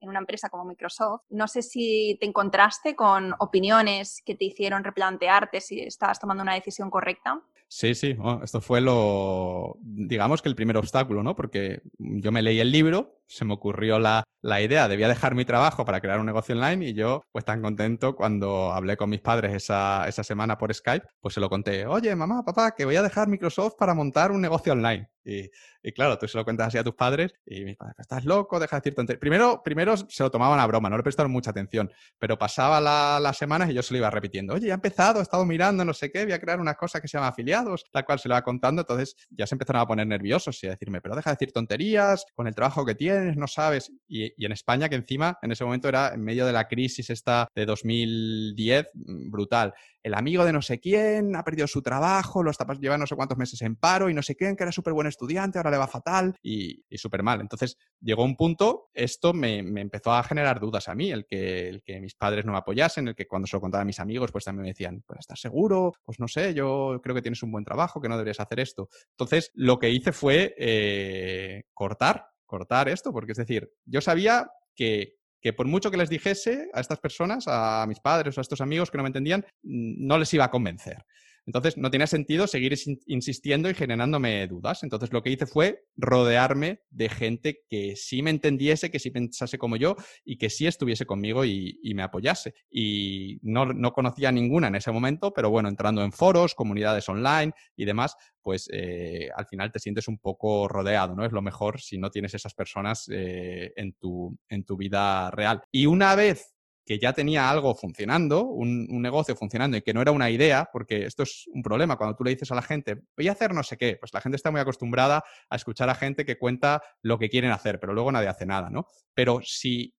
[0.01, 4.85] en una empresa como Microsoft, no sé si te encontraste con opiniones que te hicieron
[4.85, 7.41] replantearte si estabas tomando una decisión correcta.
[7.69, 11.37] Sí, sí, esto fue lo, digamos que el primer obstáculo, ¿no?
[11.37, 15.45] Porque yo me leí el libro, se me ocurrió la, la idea, debía dejar mi
[15.45, 19.21] trabajo para crear un negocio online y yo, pues tan contento cuando hablé con mis
[19.21, 22.97] padres esa, esa semana por Skype, pues se lo conté, oye, mamá, papá, que voy
[22.97, 25.11] a dejar Microsoft para montar un negocio online.
[25.25, 25.51] Y,
[25.83, 28.59] y, claro, tú se lo cuentas así a tus padres y mis padres, estás loco,
[28.59, 29.21] deja de decir tonterías.
[29.21, 32.81] Primero, primero se lo tomaban a broma, no le prestaron mucha atención, pero pasaba
[33.21, 34.55] las semanas y yo se lo iba repitiendo.
[34.55, 37.03] Oye, ya he empezado, he estado mirando, no sé qué, voy a crear una cosa
[37.03, 38.81] que se llama afiliados, la cual se lo va contando.
[38.81, 42.25] Entonces ya se empezaron a poner nerviosos y a decirme, pero deja de decir tonterías,
[42.35, 43.93] con el trabajo que tienes, no sabes.
[44.07, 47.11] Y, y en España, que encima en ese momento era en medio de la crisis
[47.11, 52.43] esta de 2010, mm, brutal el amigo de no sé quién ha perdido su trabajo,
[52.43, 54.73] lo está llevando no sé cuántos meses en paro y no sé quién, que era
[54.73, 57.41] súper buen estudiante, ahora le va fatal y, súper mal.
[57.41, 61.83] Entonces llegó un punto, esto me, empezó a generar dudas a mí, el que, el
[61.83, 64.33] que mis padres no me apoyasen, el que cuando se lo contaba a mis amigos,
[64.33, 67.53] pues también me decían, pues estás seguro, pues no sé, yo creo que tienes un
[67.53, 68.89] buen trabajo, que no deberías hacer esto.
[69.11, 75.15] Entonces lo que hice fue eh, cortar cortar esto, porque es decir, yo sabía que,
[75.41, 78.61] que por mucho que les dijese a estas personas, a mis padres o a estos
[78.61, 81.05] amigos que no me entendían, no les iba a convencer.
[81.49, 82.75] Entonces, no tenía sentido seguir
[83.07, 84.83] insistiendo y generándome dudas.
[84.83, 89.57] Entonces, lo que hice fue rodearme de gente que sí me entendiese, que sí pensase
[89.57, 92.53] como yo y que sí estuviese conmigo y, me apoyase.
[92.71, 97.55] Y no, no, conocía ninguna en ese momento, pero bueno, entrando en foros, comunidades online
[97.77, 101.25] y demás, pues eh, al final te sientes un poco rodeado, ¿no?
[101.25, 105.63] Es lo mejor si no tienes esas personas eh, en, tu, en tu vida real.
[105.73, 106.58] Y una vez
[106.89, 111.05] que ya tenía algo funcionando, un, negocio funcionando y que no era una idea, porque
[111.05, 113.63] esto es un problema, cuando tú le dices a la gente, voy a hacer no
[113.63, 117.19] sé qué, pues la gente está muy acostumbrada a escuchar a gente que cuenta lo
[117.19, 118.87] que quieren hacer, pero luego nadie hace nada, ¿no?
[119.13, 119.95] Pero si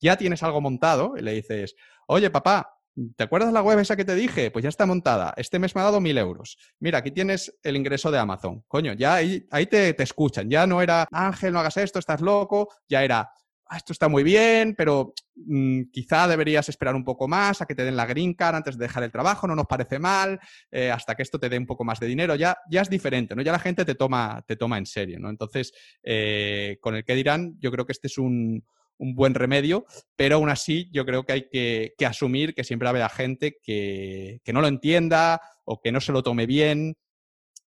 [0.00, 1.74] ya tienes algo montado y le dices,
[2.06, 2.76] oye papá,
[3.16, 4.50] ¿Te acuerdas la web esa que te dije?
[4.50, 5.32] Pues ya está montada.
[5.36, 6.58] Este mes me ha dado mil euros.
[6.80, 8.64] Mira, aquí tienes el ingreso de Amazon.
[8.66, 10.50] Coño, ya ahí, te, te, escuchan.
[10.50, 12.68] Ya no era, Ángel, no hagas esto, estás loco.
[12.88, 13.30] Ya era,
[13.70, 17.74] ah, esto está muy bien, pero mm, quizá deberías esperar un poco más a que
[17.74, 20.40] te den la green card antes de dejar el trabajo, no nos parece mal,
[20.72, 23.34] eh, hasta que esto te dé un poco más de dinero, ya, ya es diferente,
[23.34, 23.42] ¿no?
[23.42, 25.30] Ya la gente te toma, te toma en serio, ¿no?
[25.30, 28.64] Entonces, eh, con el que dirán, yo creo que este es un,
[29.02, 33.56] buen remedio, pero aún así yo creo que hay que, asumir que siempre habrá gente
[33.62, 36.98] que, que no lo entienda o que no se lo tome bien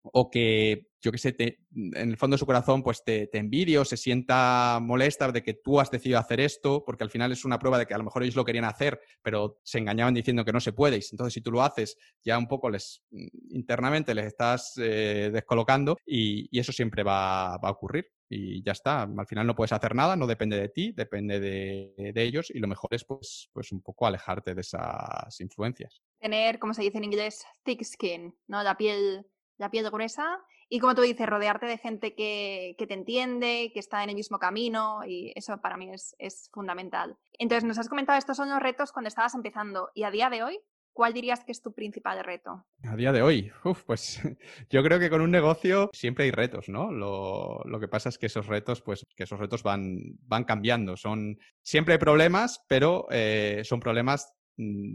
[0.02, 3.78] o que, yo qué sé, en el fondo de su corazón, pues te, te envidie
[3.80, 7.44] o se sienta molesta de que tú has decidido hacer esto, porque al final es
[7.46, 10.46] una prueba de que a lo mejor ellos lo querían hacer, pero se engañaban diciendo
[10.46, 11.00] que no se puede.
[11.12, 15.98] Entonces, si tú lo haces, ya un poco les mm, internamente les estás eh, descolocando
[16.06, 18.06] y, eso siempre va, a ocurrir.
[18.30, 22.12] Y ya está, al final no puedes hacer nada, no depende de ti, depende de,
[22.14, 26.02] de ellos y lo mejor es pues, pues un poco alejarte de esas influencias.
[26.20, 28.64] Tener, como se dice en inglés, thick skin, ¿no?
[28.64, 29.26] La piel
[29.62, 34.04] la piel gruesa y como tú dices, rodearte de gente que, te entiende, que está
[34.04, 37.18] en el mismo camino y eso para mí es, fundamental.
[37.34, 40.44] Entonces, nos has comentado estos son los retos cuando estabas empezando y a día de
[40.44, 40.60] hoy,
[40.94, 42.66] ¿cuál dirías que es tu principal reto?
[42.84, 43.52] A día de hoy,
[43.86, 44.22] pues
[44.70, 46.90] yo creo que con un negocio siempre hay retos, ¿no?
[46.90, 50.96] Lo, que pasa es que esos retos, pues que esos retos van, van cambiando.
[50.96, 54.34] Son, siempre hay problemas, pero eh, son problemas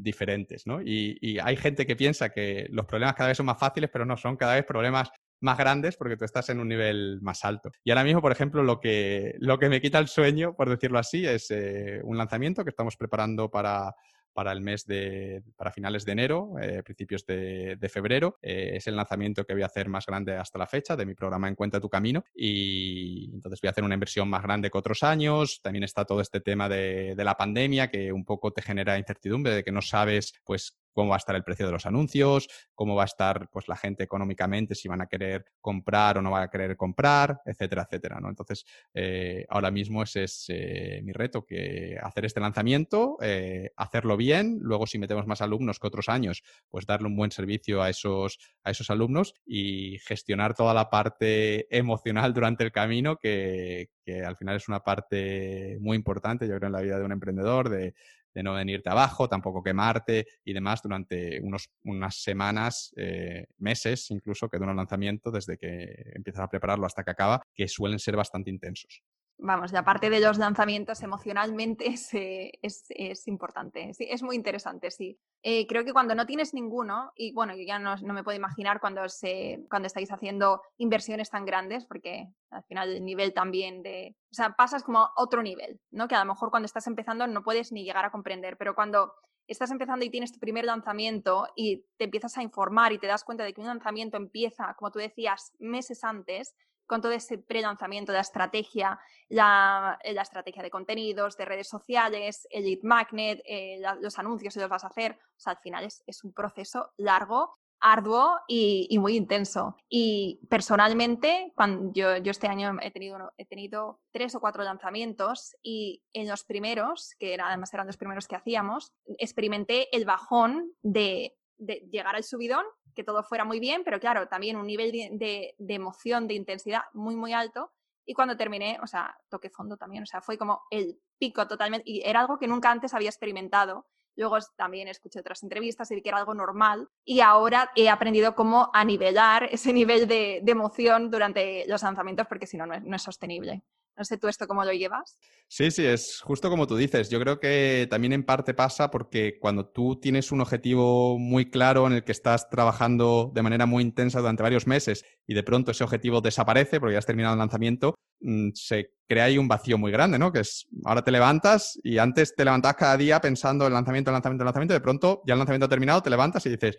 [0.03, 0.81] diferentes, ¿no?
[0.83, 4.17] Y, hay gente que piensa que los problemas cada vez son más fáciles, pero no,
[4.17, 7.71] son cada vez problemas más grandes porque tú estás en un nivel más alto.
[7.85, 10.99] Y ahora mismo, por ejemplo, lo que, lo que me quita el sueño, por decirlo
[10.99, 13.95] así, es eh, un lanzamiento que estamos preparando para
[14.37, 18.39] para el mes de, para finales de enero, eh, principios de, febrero.
[18.43, 21.15] Eh, es el lanzamiento que voy a hacer más grande hasta la fecha de mi
[21.15, 25.03] programa Encuentra tu camino y entonces voy a hacer una inversión más grande que otros
[25.03, 25.63] años.
[25.63, 29.55] También está todo este tema de, de la pandemia que un poco te genera incertidumbre
[29.55, 32.95] de que no sabes pues cómo va a estar el precio de los anuncios, cómo
[32.95, 36.45] va a estar pues, la gente económicamente, si van a querer comprar o no van
[36.45, 38.19] a querer comprar, etcétera, etcétera.
[38.19, 38.31] ¿no?
[38.31, 44.17] Entonces, eh, ahora mismo ese es eh, mi reto, que hacer este lanzamiento, eh, hacerlo
[44.17, 47.91] bien, luego si metemos más alumnos que otros años, pues darle un buen servicio a
[47.91, 54.25] esos, a esos alumnos y gestionar toda la parte emocional durante el camino, que, que
[54.25, 57.69] al final es una parte muy importante, yo creo, en la vida de un emprendedor,
[57.69, 57.93] de,
[58.37, 64.51] de no venirte abajo, tampoco quemarte y demás durante unos, unas semanas, eh, meses incluso
[64.51, 68.15] que dura un lanzamiento desde que empiezas a prepararlo hasta que acaba, que suelen ser
[68.15, 69.03] bastante intensos
[69.39, 71.87] vamos, y aparte de los lanzamientos, emocionalmente
[72.63, 75.19] es, es, importante, sí, es muy interesante, sí.
[75.43, 78.81] Eh, creo que cuando no tienes ninguno, y bueno, yo ya no, me puedo imaginar
[78.81, 84.17] cuando, se, cuando estáis haciendo inversiones tan grandes, porque al final el nivel también de,
[84.31, 86.09] o sea, pasas como a otro nivel, ¿no?
[86.09, 89.13] Que a lo mejor cuando estás empezando no puedes ni llegar a comprender, pero cuando
[89.47, 93.25] estás empezando y tienes tu primer lanzamiento y te empiezas a informar y te das
[93.25, 98.13] cuenta de que un lanzamiento empieza, como tú decías, meses antes, con todo ese pre-lanzamiento
[98.13, 103.41] de la estrategia, la, eh, la, estrategia de contenidos, de redes sociales, el lead magnet,
[103.45, 105.13] eh, los anuncios que los vas a hacer.
[105.13, 109.77] O sea, al final es, un proceso largo, arduo y, muy intenso.
[109.89, 116.45] Y personalmente, cuando yo, este año he tenido, tres o cuatro lanzamientos y en los
[116.45, 122.65] primeros, que además eran los primeros que hacíamos, experimenté el bajón de llegar al subidón
[122.97, 127.15] que todo fuera muy bien, pero claro, también un nivel de, emoción, de intensidad muy,
[127.15, 127.71] muy alto.
[128.05, 131.89] Y cuando terminé, o sea, toqué fondo también, o sea, fue como el pico totalmente,
[131.89, 133.87] y era algo que nunca antes había experimentado.
[134.17, 138.35] Luego también escuché otras entrevistas y vi que era algo normal y ahora he aprendido
[138.35, 143.03] cómo a nivelar ese nivel de, emoción durante los lanzamientos porque si no, no es
[143.03, 143.63] sostenible.
[143.97, 145.19] No sé tú esto cómo lo llevas.
[145.49, 147.09] Sí, sí, es justo como tú dices.
[147.09, 151.87] Yo creo que también en parte pasa porque cuando tú tienes un objetivo muy claro
[151.87, 155.71] en el que estás trabajando de manera muy intensa durante varios meses y de pronto
[155.71, 159.79] ese objetivo desaparece porque ya has terminado el lanzamiento, mm, se crea ahí un vacío
[159.79, 160.31] muy grande, ¿no?
[160.31, 164.11] Que es, ahora te levantas y antes te levantas cada día pensando en el lanzamiento,
[164.11, 166.77] el lanzamiento, el lanzamiento, de pronto ya el lanzamiento ha terminado, te levantas y dices,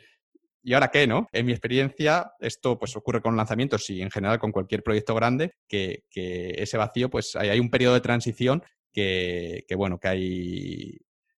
[0.63, 1.27] ¿Y ahora qué, no?
[1.31, 5.53] En mi experiencia, esto pues ocurre con lanzamientos y en general con cualquier proyecto grande,
[5.67, 10.97] que, ese vacío, pues hay, un periodo de transición que, bueno, que hay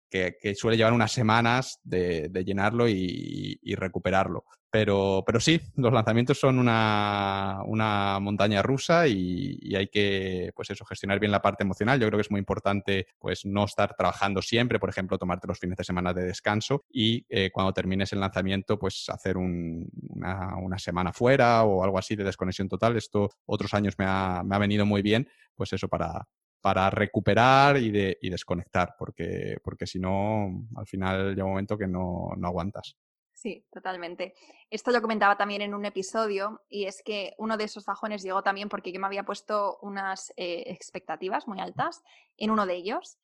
[0.10, 4.46] que, suele llevar unas semanas de, llenarlo y, recuperarlo.
[4.72, 11.20] Pero, pero sí, los lanzamientos son una, montaña rusa y, hay que, pues eso, gestionar
[11.20, 12.00] bien la parte emocional.
[12.00, 15.60] Yo creo que es muy importante, pues, no estar trabajando siempre, por ejemplo, tomarte los
[15.60, 21.12] fines de semana de descanso y eh, cuando termines el lanzamiento, pues, hacer una, semana
[21.12, 22.96] fuera o algo así de desconexión total.
[22.96, 26.28] Esto otros años me ha, me ha venido muy bien, pues eso, para,
[26.62, 31.78] para recuperar y, de, y desconectar, porque, porque si no, al final llega un momento
[31.78, 32.96] que no, no aguantas.
[33.40, 34.34] Sí, totalmente.
[34.70, 38.44] Esto lo comentaba también en un episodio y es que uno de esos bajones llegó
[38.44, 42.04] también porque yo me había puesto unas eh, expectativas muy altas
[42.36, 43.18] en uno de ellos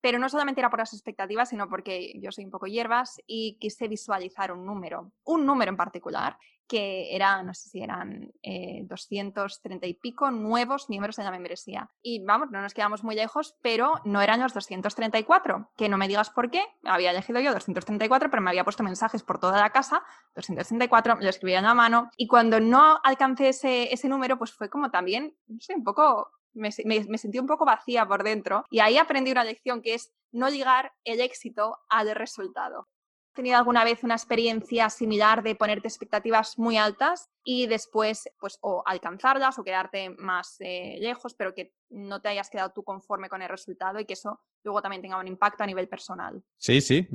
[0.00, 3.56] pero no solamente era por las expectativas, sino porque yo soy un poco hierbas y
[3.60, 6.36] quise visualizar un número, un número en particular,
[6.72, 8.32] que era, no sé si eran
[8.84, 11.90] 230 eh, y pico nuevos miembros en la membresía.
[12.00, 16.08] Y vamos, no nos quedamos muy lejos, pero no eran los 234, que no me
[16.08, 19.68] digas por qué, había elegido yo 234, pero me había puesto mensajes por toda la
[19.68, 20.02] casa,
[20.34, 24.70] 234, lo escribía en la mano, y cuando no alcancé ese, ese número, pues fue
[24.70, 28.96] como también, no sé, un poco me, sentí un poco vacía por dentro y ahí
[28.96, 32.88] aprendí una lección que es no ligar el éxito al resultado.
[33.32, 38.58] ¿Has tenido alguna vez una experiencia similar de ponerte expectativas muy altas y después pues
[38.60, 43.28] o alcanzarlas o quedarte más eh, lejos, pero que no te hayas quedado tú conforme
[43.28, 46.42] con el resultado y que eso luego también tenga un impacto a nivel personal.
[46.56, 47.08] Sí, sí,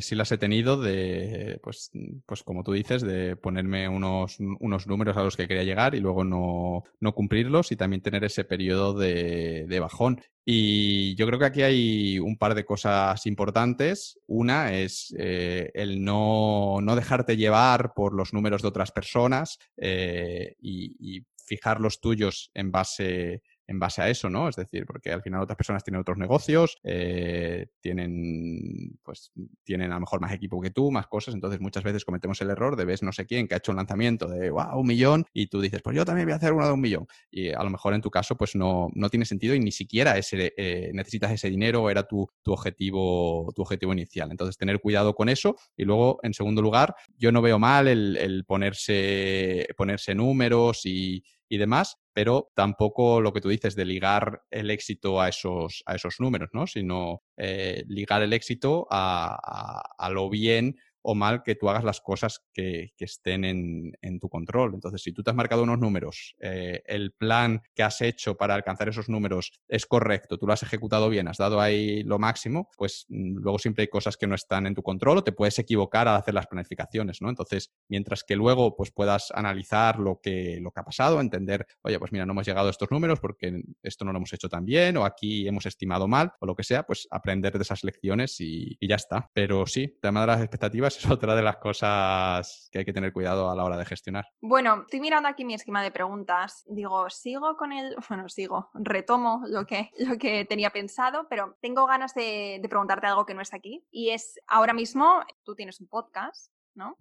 [0.00, 1.90] sí las he tenido de, pues,
[2.26, 6.00] pues como tú dices, de ponerme unos, unos números a los que quería llegar y
[6.00, 10.20] luego no, no cumplirlos y también tener ese periodo de, de, bajón.
[10.44, 14.20] Y yo creo que aquí hay un par de cosas importantes.
[14.26, 20.56] Una es eh, el no, no dejarte llevar por los números de otras personas eh,
[20.60, 24.48] y, fijar los tuyos en base en base a eso, ¿no?
[24.48, 29.94] Es decir, porque al final otras personas tienen otros negocios, eh, tienen, pues, tienen a
[29.94, 32.84] lo mejor más equipo que tú, más cosas, entonces muchas veces cometemos el error de
[32.84, 35.60] ves no sé quién que ha hecho un lanzamiento de, wow, un millón, y tú
[35.60, 37.06] dices, pues yo también voy a hacer uno de un millón.
[37.30, 40.16] Y a lo mejor en tu caso, pues no, no tiene sentido y ni siquiera
[40.18, 44.30] ese, eh, necesitas ese dinero era tu, tu, objetivo, tu objetivo inicial.
[44.30, 45.56] Entonces, tener cuidado con eso.
[45.76, 51.22] Y luego, en segundo lugar, yo no veo mal el, el ponerse, ponerse números y,
[51.48, 55.96] y demás, pero tampoco lo que tú dices de ligar el éxito a esos, a
[55.96, 56.66] esos números, ¿no?
[56.66, 62.00] Sino eh, ligar el éxito a, a, lo bien o mal que tú hagas las
[62.00, 64.72] cosas que, estén en, tu control.
[64.74, 68.54] Entonces, si tú te has marcado unos números, eh, el plan que has hecho para
[68.54, 72.70] alcanzar esos números es correcto, tú lo has ejecutado bien, has dado ahí lo máximo,
[72.78, 75.58] pues mm, luego siempre hay cosas que no están en tu control o te puedes
[75.58, 77.28] equivocar al hacer las planificaciones, ¿no?
[77.28, 81.98] Entonces, mientras que luego pues puedas analizar lo que, lo que ha pasado, entender, oye,
[81.98, 84.64] pues mira, no hemos llegado a estos números porque esto no lo hemos hecho tan
[84.64, 88.40] bien o aquí hemos estimado mal o lo que sea, pues aprender de esas lecciones
[88.40, 89.30] y, y ya está.
[89.34, 93.12] Pero sí, tema de las expectativas es otra de las cosas que hay que tener
[93.12, 94.26] cuidado a la hora de gestionar.
[94.40, 96.64] Bueno, estoy mirando aquí mi esquema de preguntas.
[96.66, 97.96] Digo, sigo con el.
[98.08, 103.26] Bueno, sigo, retomo lo que, lo que tenía pensado, pero tengo ganas de, preguntarte algo
[103.26, 103.84] que no es aquí.
[103.90, 106.96] Y es ahora mismo, tú tienes un podcast, ¿no?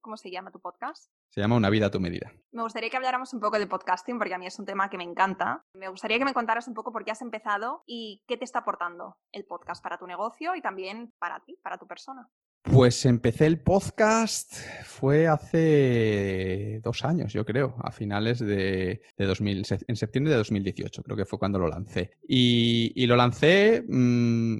[0.00, 1.10] ¿Cómo se llama tu podcast?
[1.30, 2.30] Se llama Una vida a tu medida.
[2.52, 4.98] Me gustaría que habláramos un poco de podcasting porque a mí es un tema que
[4.98, 5.64] me encanta.
[5.72, 8.58] Me gustaría que me contaras un poco por qué has empezado y qué te está
[8.60, 12.28] aportando el podcast para tu negocio y también para ti, para tu persona.
[12.64, 14.54] Pues empecé el podcast,
[14.84, 21.02] fue hace dos años, yo creo, a finales de, de 2000, en septiembre de 2018,
[21.02, 22.12] creo que fue cuando lo lancé.
[22.26, 24.56] Y, lo lancé mm,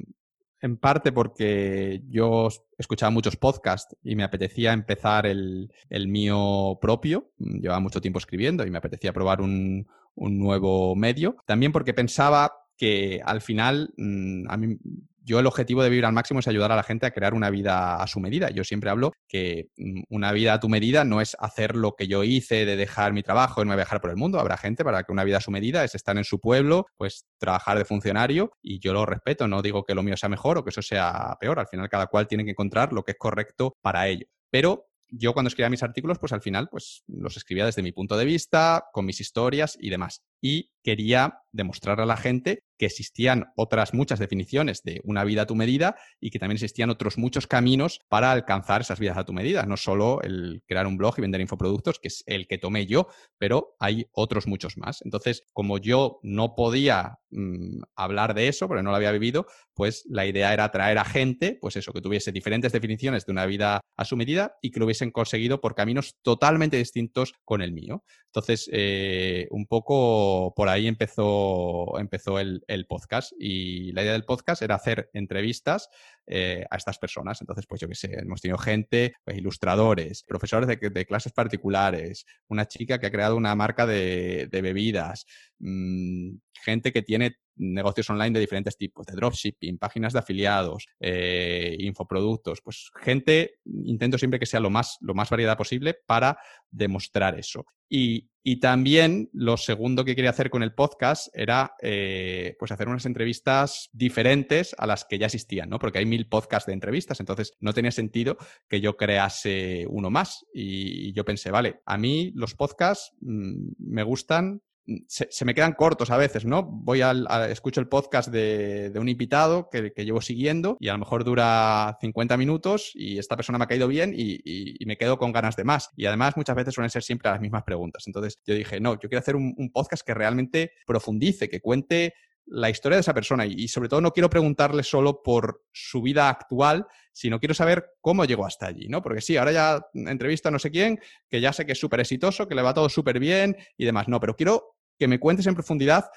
[0.61, 5.71] en parte porque yo escuchaba muchos podcasts y me apetecía empezar el,
[6.07, 7.31] mío propio.
[7.39, 11.37] Llevaba mucho tiempo escribiendo y me apetecía probar un, un nuevo medio.
[11.47, 14.79] También porque pensaba que al final mm, a mí
[15.25, 17.51] yo el objetivo de vivir al máximo es ayudar a la gente a crear una
[17.51, 18.51] vida a su medida.
[18.51, 22.07] Yo siempre hablo que mm, una vida a tu medida no es hacer lo que
[22.07, 24.39] yo hice de dejar mi trabajo, irme a viajar por el mundo.
[24.39, 27.27] Habrá gente para que una vida a su medida es estar en su pueblo, pues
[27.39, 29.49] trabajar de funcionario y yo lo respeto.
[29.49, 31.59] No digo que lo mío sea mejor o que eso sea peor.
[31.59, 34.27] Al final cada cual tiene que encontrar lo que es correcto para ello.
[34.51, 38.17] Pero yo cuando escribía mis artículos, pues al final pues los escribía desde mi punto
[38.17, 40.23] de vista, con mis historias y demás.
[40.47, 45.47] Y quería demostrar a la gente que existían otras muchas definiciones de una vida a
[45.47, 49.33] tu medida y que también existían otros muchos caminos para alcanzar esas vidas a tu
[49.33, 49.65] medida.
[49.65, 53.07] No solo el crear un blog y vender infoproductos, que es el que tomé yo,
[53.39, 55.01] pero hay otros muchos más.
[55.05, 60.05] Entonces, como yo no podía mm, hablar de eso, porque no lo había vivido, pues
[60.09, 63.81] la idea era traer a gente, pues eso, que tuviese diferentes definiciones de una vida
[63.97, 68.03] a su medida y que lo hubiesen conseguido por caminos totalmente distintos con el mío.
[68.27, 74.63] Entonces, eh, un poco por ahí empezó, empezó el, podcast y la idea del podcast
[74.63, 75.89] era hacer entrevistas
[76.27, 77.41] eh, a estas personas.
[77.41, 82.67] Entonces, pues yo qué sé, hemos tenido gente, pues, ilustradores, profesores de, clases particulares, una
[82.67, 85.27] chica que ha creado una marca de, bebidas,
[85.59, 91.77] mm, gente que tiene negocios online de diferentes tipos, de dropshipping, páginas de afiliados, eh,
[91.81, 96.39] infoproductos, pues gente, intento siempre que sea lo más, lo más variedad posible para
[96.71, 97.65] demostrar eso.
[97.89, 98.29] Y,
[98.61, 103.89] también lo segundo que quería hacer con el podcast era eh, pues hacer unas entrevistas
[103.93, 105.79] diferentes a las que ya existían, ¿no?
[105.79, 108.37] Porque hay mil podcasts de entrevistas, entonces no tenía sentido
[108.69, 110.45] que yo crease uno más.
[110.53, 114.61] Y yo pensé, vale, a mí los podcasts mm, me gustan
[115.09, 116.63] se, me quedan cortos a veces, ¿no?
[116.63, 121.25] Voy al, escucho el podcast de, un invitado que, llevo siguiendo y a lo mejor
[121.25, 125.57] dura 50 minutos y esta persona me ha caído bien y, me quedo con ganas
[125.57, 125.91] de más.
[125.97, 128.05] Y además muchas veces suelen ser siempre las mismas preguntas.
[128.07, 132.15] Entonces yo dije, no, yo quiero hacer un, podcast que realmente profundice, que cuente
[132.47, 136.29] la historia de esa persona y, sobre todo no quiero preguntarle solo por su vida
[136.29, 139.03] actual, sino quiero saber cómo llegó hasta allí, ¿no?
[139.03, 142.01] Porque sí, ahora ya entrevista a no sé quién, que ya sé que es súper
[142.01, 145.47] exitoso, que le va todo súper bien y demás, no, pero quiero que me cuentes
[145.47, 146.11] en profundidad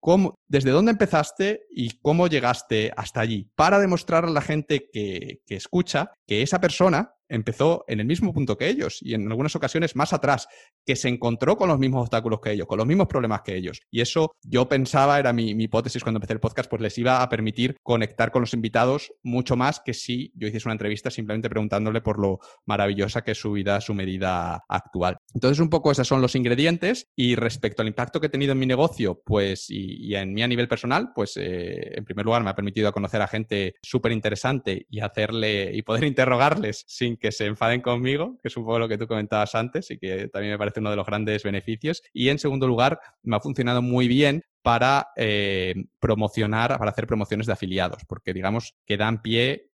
[0.00, 5.42] cómo, desde dónde empezaste y cómo llegaste hasta allí, para demostrar a la gente que,
[5.46, 9.56] que escucha que esa persona empezó en el mismo punto que ellos y en algunas
[9.56, 10.48] ocasiones más atrás,
[10.84, 13.80] que se encontró con los mismos obstáculos que ellos, con los mismos problemas que ellos.
[13.90, 17.28] Y eso yo pensaba, era mi, hipótesis cuando empecé el podcast, pues les iba a
[17.28, 22.00] permitir conectar con los invitados mucho más que si yo hiciese una entrevista simplemente preguntándole
[22.00, 25.16] por lo maravillosa que es su vida, su medida actual.
[25.34, 28.58] Entonces, un poco esos son los ingredientes y respecto al impacto que he tenido en
[28.58, 32.50] mi negocio, pues y, en mí a nivel personal, pues eh, en primer lugar me
[32.50, 37.46] ha permitido conocer a gente súper interesante y hacerle y poder interrogarles sin que se
[37.46, 40.58] enfaden conmigo, que es un poco lo que tú comentabas antes y que también me
[40.58, 42.02] parece uno de los grandes beneficios.
[42.12, 47.46] Y en segundo lugar, me ha funcionado muy bien para eh, promocionar, para hacer promociones
[47.46, 49.71] de afiliados, porque digamos que dan pie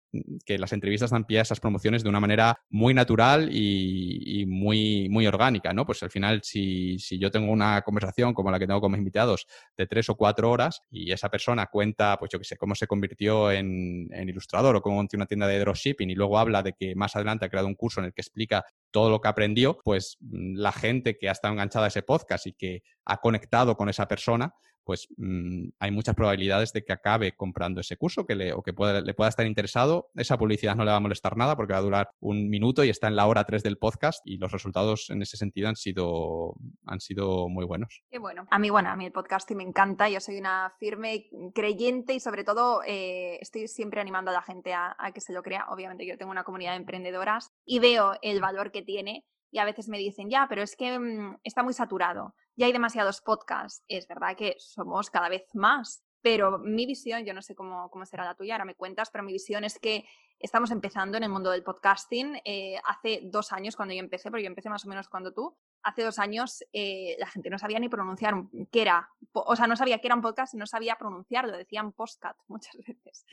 [0.45, 5.07] que las entrevistas dan pie a esas promociones de una manera muy natural y, muy,
[5.09, 5.85] muy orgánica, ¿no?
[5.85, 9.47] Pues al final, si, yo tengo una conversación como la que tengo con mis invitados
[9.77, 12.87] de tres o cuatro horas y esa persona cuenta, pues yo qué sé, cómo se
[12.87, 16.95] convirtió en, ilustrador o cómo tiene una tienda de dropshipping y luego habla de que
[16.95, 20.17] más adelante ha creado un curso en el que explica todo lo que aprendió, pues
[20.19, 23.89] mm, la gente que ha estado enganchada a ese podcast y que ha conectado con
[23.89, 24.53] esa persona,
[24.83, 28.73] pues mm, hay muchas probabilidades de que acabe comprando ese curso que le, o que
[29.03, 30.09] le pueda estar interesado.
[30.15, 32.89] Esa publicidad no le va a molestar nada porque va a durar un minuto y
[32.89, 36.55] está en la hora 3 del podcast y los resultados en ese sentido han sido,
[36.85, 38.03] han sido muy buenos.
[38.09, 38.45] Qué bueno.
[38.49, 40.09] A mí, bueno, a mí el podcasting me encanta.
[40.09, 44.73] Yo soy una firme creyente y sobre todo eh, estoy siempre animando a la gente
[44.73, 45.65] a, a que se lo crea.
[45.69, 49.65] Obviamente yo tengo una comunidad de emprendedoras y veo el valor que tiene y a
[49.65, 53.83] veces me dicen, ya, pero es que mm, está muy saturado, ya hay demasiados podcasts.
[53.87, 58.05] Es verdad que somos cada vez más, pero mi visión, yo no sé cómo, cómo
[58.05, 60.05] será la tuya, ahora me cuentas, pero mi visión es que
[60.39, 62.41] estamos empezando en el mundo del podcasting.
[62.45, 65.57] Eh, hace dos años, cuando yo empecé, porque yo empecé más o menos cuando tú,
[65.81, 68.35] hace dos años eh, la gente no sabía ni pronunciar
[68.71, 71.91] qué era, o sea, no sabía qué era un podcast y no sabía pronunciarlo, decían
[71.91, 73.25] postcat muchas veces.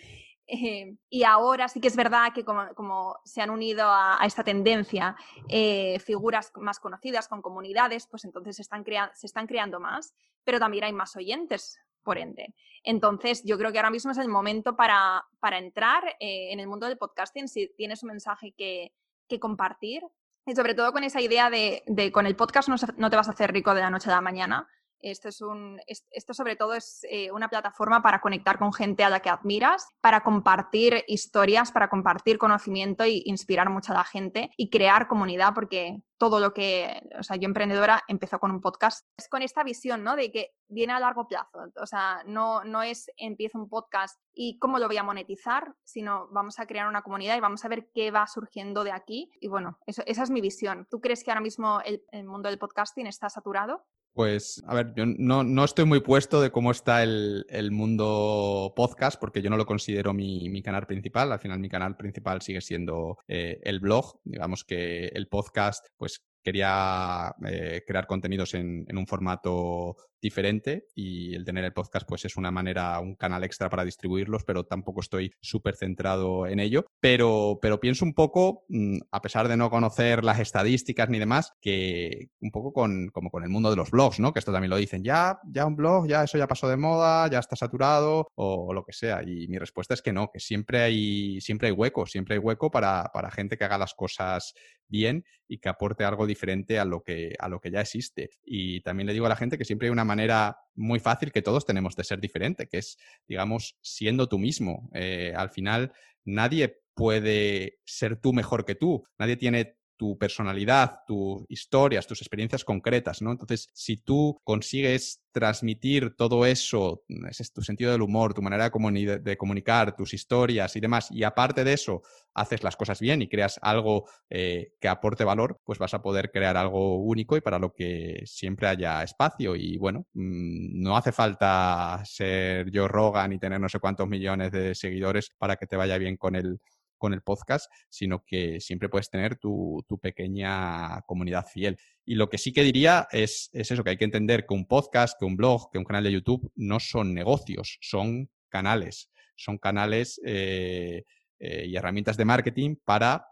[0.52, 5.14] Eh, y ahora sí que es verdad que como, se han unido a, esta tendencia
[5.48, 8.84] eh, figuras más conocidas con comunidades, pues entonces se están,
[9.14, 12.54] se están creando más, pero también hay más oyentes, por ende.
[12.82, 16.86] Entonces, yo creo que ahora mismo es el momento para, para entrar en el mundo
[16.86, 17.46] del podcasting.
[17.46, 18.92] Si tienes un mensaje que,
[19.28, 20.02] que compartir,
[20.46, 23.28] y sobre todo con esa idea de, de con el podcast no, no, te vas
[23.28, 24.68] a hacer rico de la noche a la mañana.
[25.00, 29.10] Esto, es un, esto sobre todo es eh, una plataforma para conectar con gente a
[29.10, 34.50] la que admiras, para compartir historias, para compartir conocimiento e inspirar mucho a la gente
[34.56, 39.06] y crear comunidad, porque todo lo que, o sea, yo emprendedora empezó con un podcast,
[39.16, 40.16] es con esta visión, ¿no?
[40.16, 44.58] De que viene a largo plazo, o sea, no, no es empiezo un podcast y
[44.58, 47.88] cómo lo voy a monetizar, sino vamos a crear una comunidad y vamos a ver
[47.94, 49.30] qué va surgiendo de aquí.
[49.40, 50.86] Y bueno, esa es mi visión.
[50.90, 53.86] ¿Tú crees que ahora mismo el mundo del podcasting está saturado?
[54.12, 59.40] Pues, a ver, yo no, estoy muy puesto de cómo está el, mundo podcast, porque
[59.40, 61.32] yo no lo considero mi, canal principal.
[61.32, 64.20] Al final, mi canal principal sigue siendo eh, el blog.
[64.24, 71.44] Digamos que el podcast, pues quería eh, crear contenidos en, un formato diferente y el
[71.44, 75.32] tener el podcast pues es una manera, un canal extra para distribuirlos, pero tampoco estoy
[75.40, 76.86] súper centrado en ello.
[77.00, 81.52] Pero, pero pienso un poco, mm, a pesar de no conocer las estadísticas ni demás,
[81.60, 84.32] que un poco con, como con el mundo de los blogs, ¿no?
[84.32, 87.28] Que esto también lo dicen, ya, ya un blog, ya eso ya pasó de moda,
[87.28, 89.22] ya está saturado o, lo que sea.
[89.22, 92.70] Y mi respuesta es que no, que siempre hay, siempre hay hueco, siempre hay hueco
[92.70, 94.54] para, para gente que haga las cosas
[94.90, 98.30] bien y que aporte algo diferente a lo que, a lo que ya existe.
[98.44, 101.42] Y también le digo a la gente que siempre hay una manera muy fácil que
[101.42, 102.96] todos tenemos de ser diferente, que es,
[103.28, 104.90] digamos, siendo tú mismo.
[104.94, 105.92] Eh, al final,
[106.24, 109.04] nadie puede ser tú mejor que tú.
[109.18, 113.32] Nadie tiene tu personalidad, tus historias, tus experiencias concretas, ¿no?
[113.32, 118.70] Entonces, si tú consigues transmitir todo eso, ese es tu sentido del humor, tu manera
[118.70, 122.00] de, comunicar, tus historias y demás, y aparte de eso,
[122.32, 126.30] haces las cosas bien y creas algo eh, que aporte valor, pues vas a poder
[126.30, 129.54] crear algo único y para lo que siempre haya espacio.
[129.54, 134.50] Y bueno, mm, no hace falta ser yo Rogan y tener no sé cuántos millones
[134.50, 136.58] de seguidores para que te vaya bien con el,
[137.00, 141.78] con el podcast, sino que siempre puedes tener tu, pequeña comunidad fiel.
[142.04, 145.18] Y lo que sí que diría es, eso, que hay que entender que un podcast,
[145.18, 150.20] que un blog, que un canal de YouTube no son negocios, son canales, son canales
[150.24, 151.04] eh,
[151.38, 153.26] eh, y herramientas de marketing para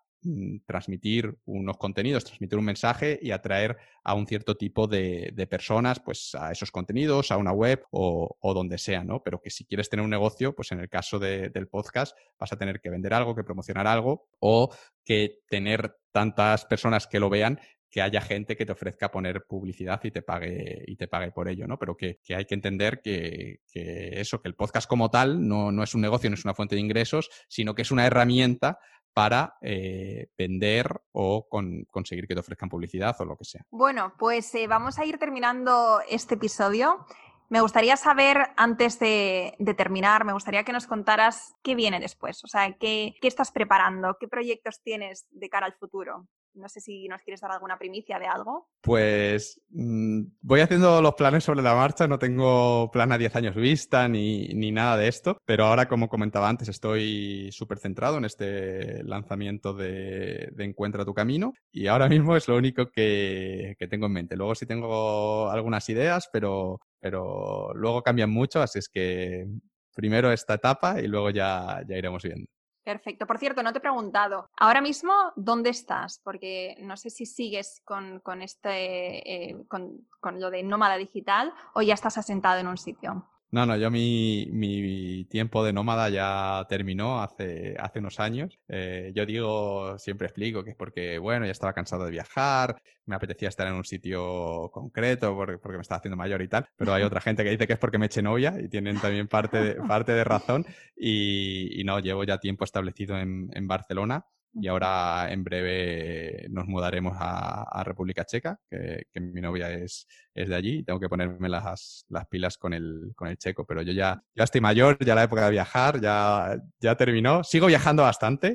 [0.66, 6.34] transmitir unos contenidos, transmitir un mensaje y atraer a un cierto tipo de, personas pues
[6.34, 9.22] a esos contenidos, a una web o, donde sea, ¿no?
[9.22, 12.56] Pero que si quieres tener un negocio, pues en el caso del podcast vas a
[12.56, 17.60] tener que vender algo, que promocionar algo o que tener tantas personas que lo vean
[17.90, 21.48] que haya gente que te ofrezca poner publicidad y te pague, y te pague por
[21.48, 21.78] ello, ¿no?
[21.78, 25.94] Pero que, hay que entender que, eso, que el podcast como tal no, no, es
[25.94, 28.78] un negocio, no es una fuente de ingresos, sino que es una herramienta
[29.18, 31.48] para eh, vender o
[31.90, 33.66] conseguir que te ofrezcan publicidad o lo que sea.
[33.68, 37.04] Bueno, pues eh, vamos a ir terminando este episodio.
[37.48, 42.46] Me gustaría saber, antes de, terminar, me gustaría que nos contaras qué viene después, o
[42.46, 46.28] sea, qué, qué estás preparando, qué proyectos tienes de cara al futuro.
[46.58, 48.68] No sé si nos quieres dar alguna primicia de algo.
[48.80, 53.54] Pues mm, voy haciendo los planes sobre la marcha, no tengo plan a 10 años
[53.54, 59.02] vista ni, nada de esto, pero ahora, como comentaba antes, estoy súper centrado en este
[59.04, 64.36] lanzamiento de, Encuentra tu camino y ahora mismo es lo único que, tengo en mente.
[64.36, 69.46] Luego sí tengo algunas ideas, pero, pero luego cambian mucho, así es que
[69.94, 72.48] primero esta etapa y luego ya, ya iremos viendo.
[72.84, 73.26] Perfecto.
[73.26, 76.20] Por cierto, no te he preguntado, ahora mismo, ¿dónde estás?
[76.24, 81.82] Porque no sé si sigues con, este, eh, con, con lo de nómada digital o
[81.82, 83.28] ya estás asentado en un sitio.
[83.50, 88.58] No, no, yo mi, tiempo de nómada ya terminó hace, hace unos años.
[88.68, 93.16] Eh, yo digo, siempre explico que es porque, bueno, ya estaba cansado de viajar, me
[93.16, 96.92] apetecía estar en un sitio concreto porque, porque me estaba haciendo mayor y tal, pero
[96.92, 99.58] hay otra gente que dice que es porque me eche novia y tienen también parte
[99.62, 100.66] de, parte de razón.
[100.94, 107.14] Y, no, llevo ya tiempo establecido en, en Barcelona y ahora en breve nos mudaremos
[107.18, 110.06] a, República Checa, que, mi novia es,
[110.42, 113.64] es de allí y tengo que ponerme las, las pilas con el, con el checo,
[113.64, 117.44] pero yo ya, ya estoy mayor, ya la época de viajar ya, ya terminó.
[117.44, 118.54] Sigo viajando bastante,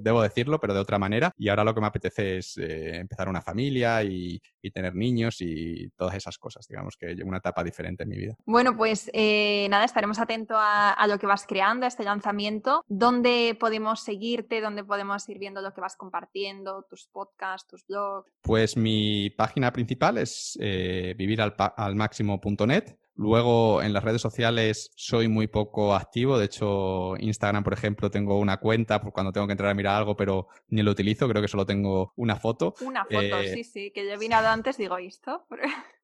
[0.00, 3.28] debo decirlo, pero de otra manera y ahora lo que me apetece es eh, empezar
[3.28, 8.04] una familia y, y, tener niños y todas esas cosas, digamos que una etapa diferente
[8.04, 8.36] en mi vida.
[8.46, 12.84] Bueno, pues eh, nada, estaremos atentos a, a, lo que vas creando, a este lanzamiento.
[12.88, 14.60] ¿Dónde podemos seguirte?
[14.60, 18.30] ¿Dónde podemos ir viendo lo que vas compartiendo, tus podcasts, tus blogs?
[18.42, 22.96] Pues mi página principal es eh, viviralmáximo.net.
[23.14, 26.38] Luego en las redes sociales soy muy poco activo.
[26.38, 29.96] De hecho, Instagram, por ejemplo, tengo una cuenta por cuando tengo que entrar a mirar
[29.96, 31.28] algo, pero ni lo utilizo.
[31.28, 32.74] Creo que solo tengo una foto.
[32.80, 35.46] Una foto, eh, sí, sí, que yo he nada antes, digo, ¿esto?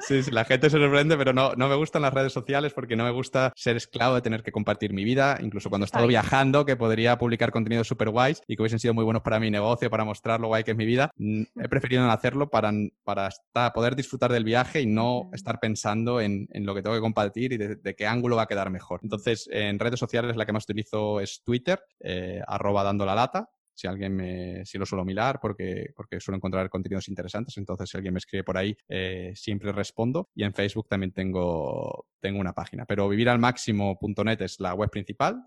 [0.00, 2.96] Sí, sí, la gente se sorprende, pero no, no me gustan las redes sociales porque
[2.96, 6.08] no me gusta ser esclavo de tener que compartir mi vida, incluso cuando he estado
[6.08, 9.50] viajando, que podría publicar contenidos súper guays y que hubiesen sido muy buenos para mi
[9.50, 11.10] negocio, para mostrar lo guay que es mi vida.
[11.18, 12.72] He preferido no hacerlo para,
[13.04, 17.02] para poder disfrutar del viaje y no estar pensando en, en lo que tengo que
[17.02, 19.00] compartir y de, qué ángulo va a quedar mejor.
[19.02, 23.48] Entonces, en redes sociales la que más utilizo es Twitter, eh, arroba dando la lata,
[23.80, 27.96] si alguien me, si lo suelo mirar porque, porque suelo encontrar contenidos interesantes, entonces si
[27.96, 30.28] alguien me escribe por ahí, eh, siempre respondo.
[30.34, 32.84] Y en Facebook también tengo, tengo una página.
[32.84, 35.42] Pero viviralmáximo.net es la web principal,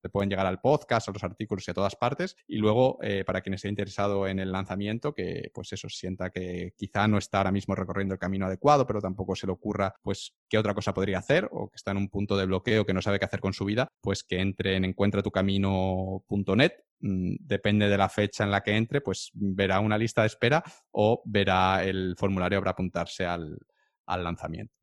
[0.00, 2.36] te pueden llegar al podcast, a los artículos y a todas partes.
[2.46, 6.72] Y luego, eh, para quien esté interesado en el lanzamiento, que pues eso, sienta que
[6.76, 10.34] quizá no está ahora mismo recorriendo el camino adecuado, pero tampoco se le ocurra pues
[10.48, 13.02] qué otra cosa podría hacer o que está en un punto de bloqueo que no
[13.02, 18.08] sabe qué hacer con su vida, pues que entre en encuentratucamino.net mm, depende de la
[18.08, 22.60] fecha en la que entre, pues verá una lista de espera o verá el formulario
[22.60, 23.58] para apuntarse al,
[24.06, 24.74] lanzamiento.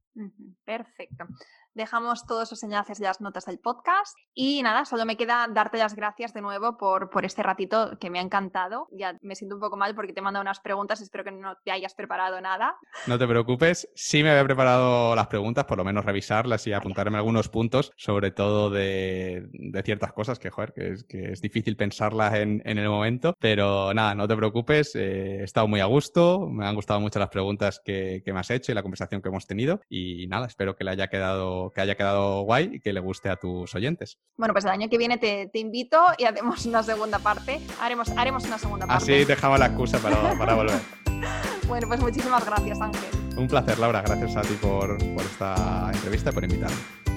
[0.64, 1.26] Perfecto.
[1.78, 4.18] Dejamos todos los enlaces y las notas del podcast.
[4.34, 8.10] Y nada, solo me queda darte las gracias de nuevo por, por este ratito que
[8.10, 8.88] me ha encantado.
[8.92, 11.56] Ya me siento un poco mal porque te he mandado unas preguntas, espero que no
[11.64, 12.78] te hayas preparado nada.
[13.06, 17.18] No te preocupes, sí me había preparado las preguntas, por lo menos revisarlas y apuntarme
[17.18, 21.78] algunos puntos, sobre todo de, de ciertas cosas que, joder, que es, que es difícil
[21.78, 23.36] pensarlas en, en, el momento.
[23.40, 27.20] Pero nada, no te preocupes, eh, he estado muy a gusto, me han gustado mucho
[27.20, 29.80] las preguntas que, que me has hecho y la conversación que hemos tenido.
[29.88, 33.00] Y nada, espero que le haya quedado quedado, que haya quedado guay y que le
[33.00, 34.18] guste a tus oyentes.
[34.36, 37.60] Bueno, pues el año que viene te, invito y hacemos una segunda parte.
[37.82, 39.04] Haremos, haremos una segunda parte.
[39.04, 40.80] Así dejamos la excusa para, para volver.
[41.68, 43.10] bueno, pues muchísimas gracias, Ángel.
[43.38, 44.02] Un placer, Laura.
[44.02, 47.17] Gracias a ti por, por esta entrevista y por invitarme.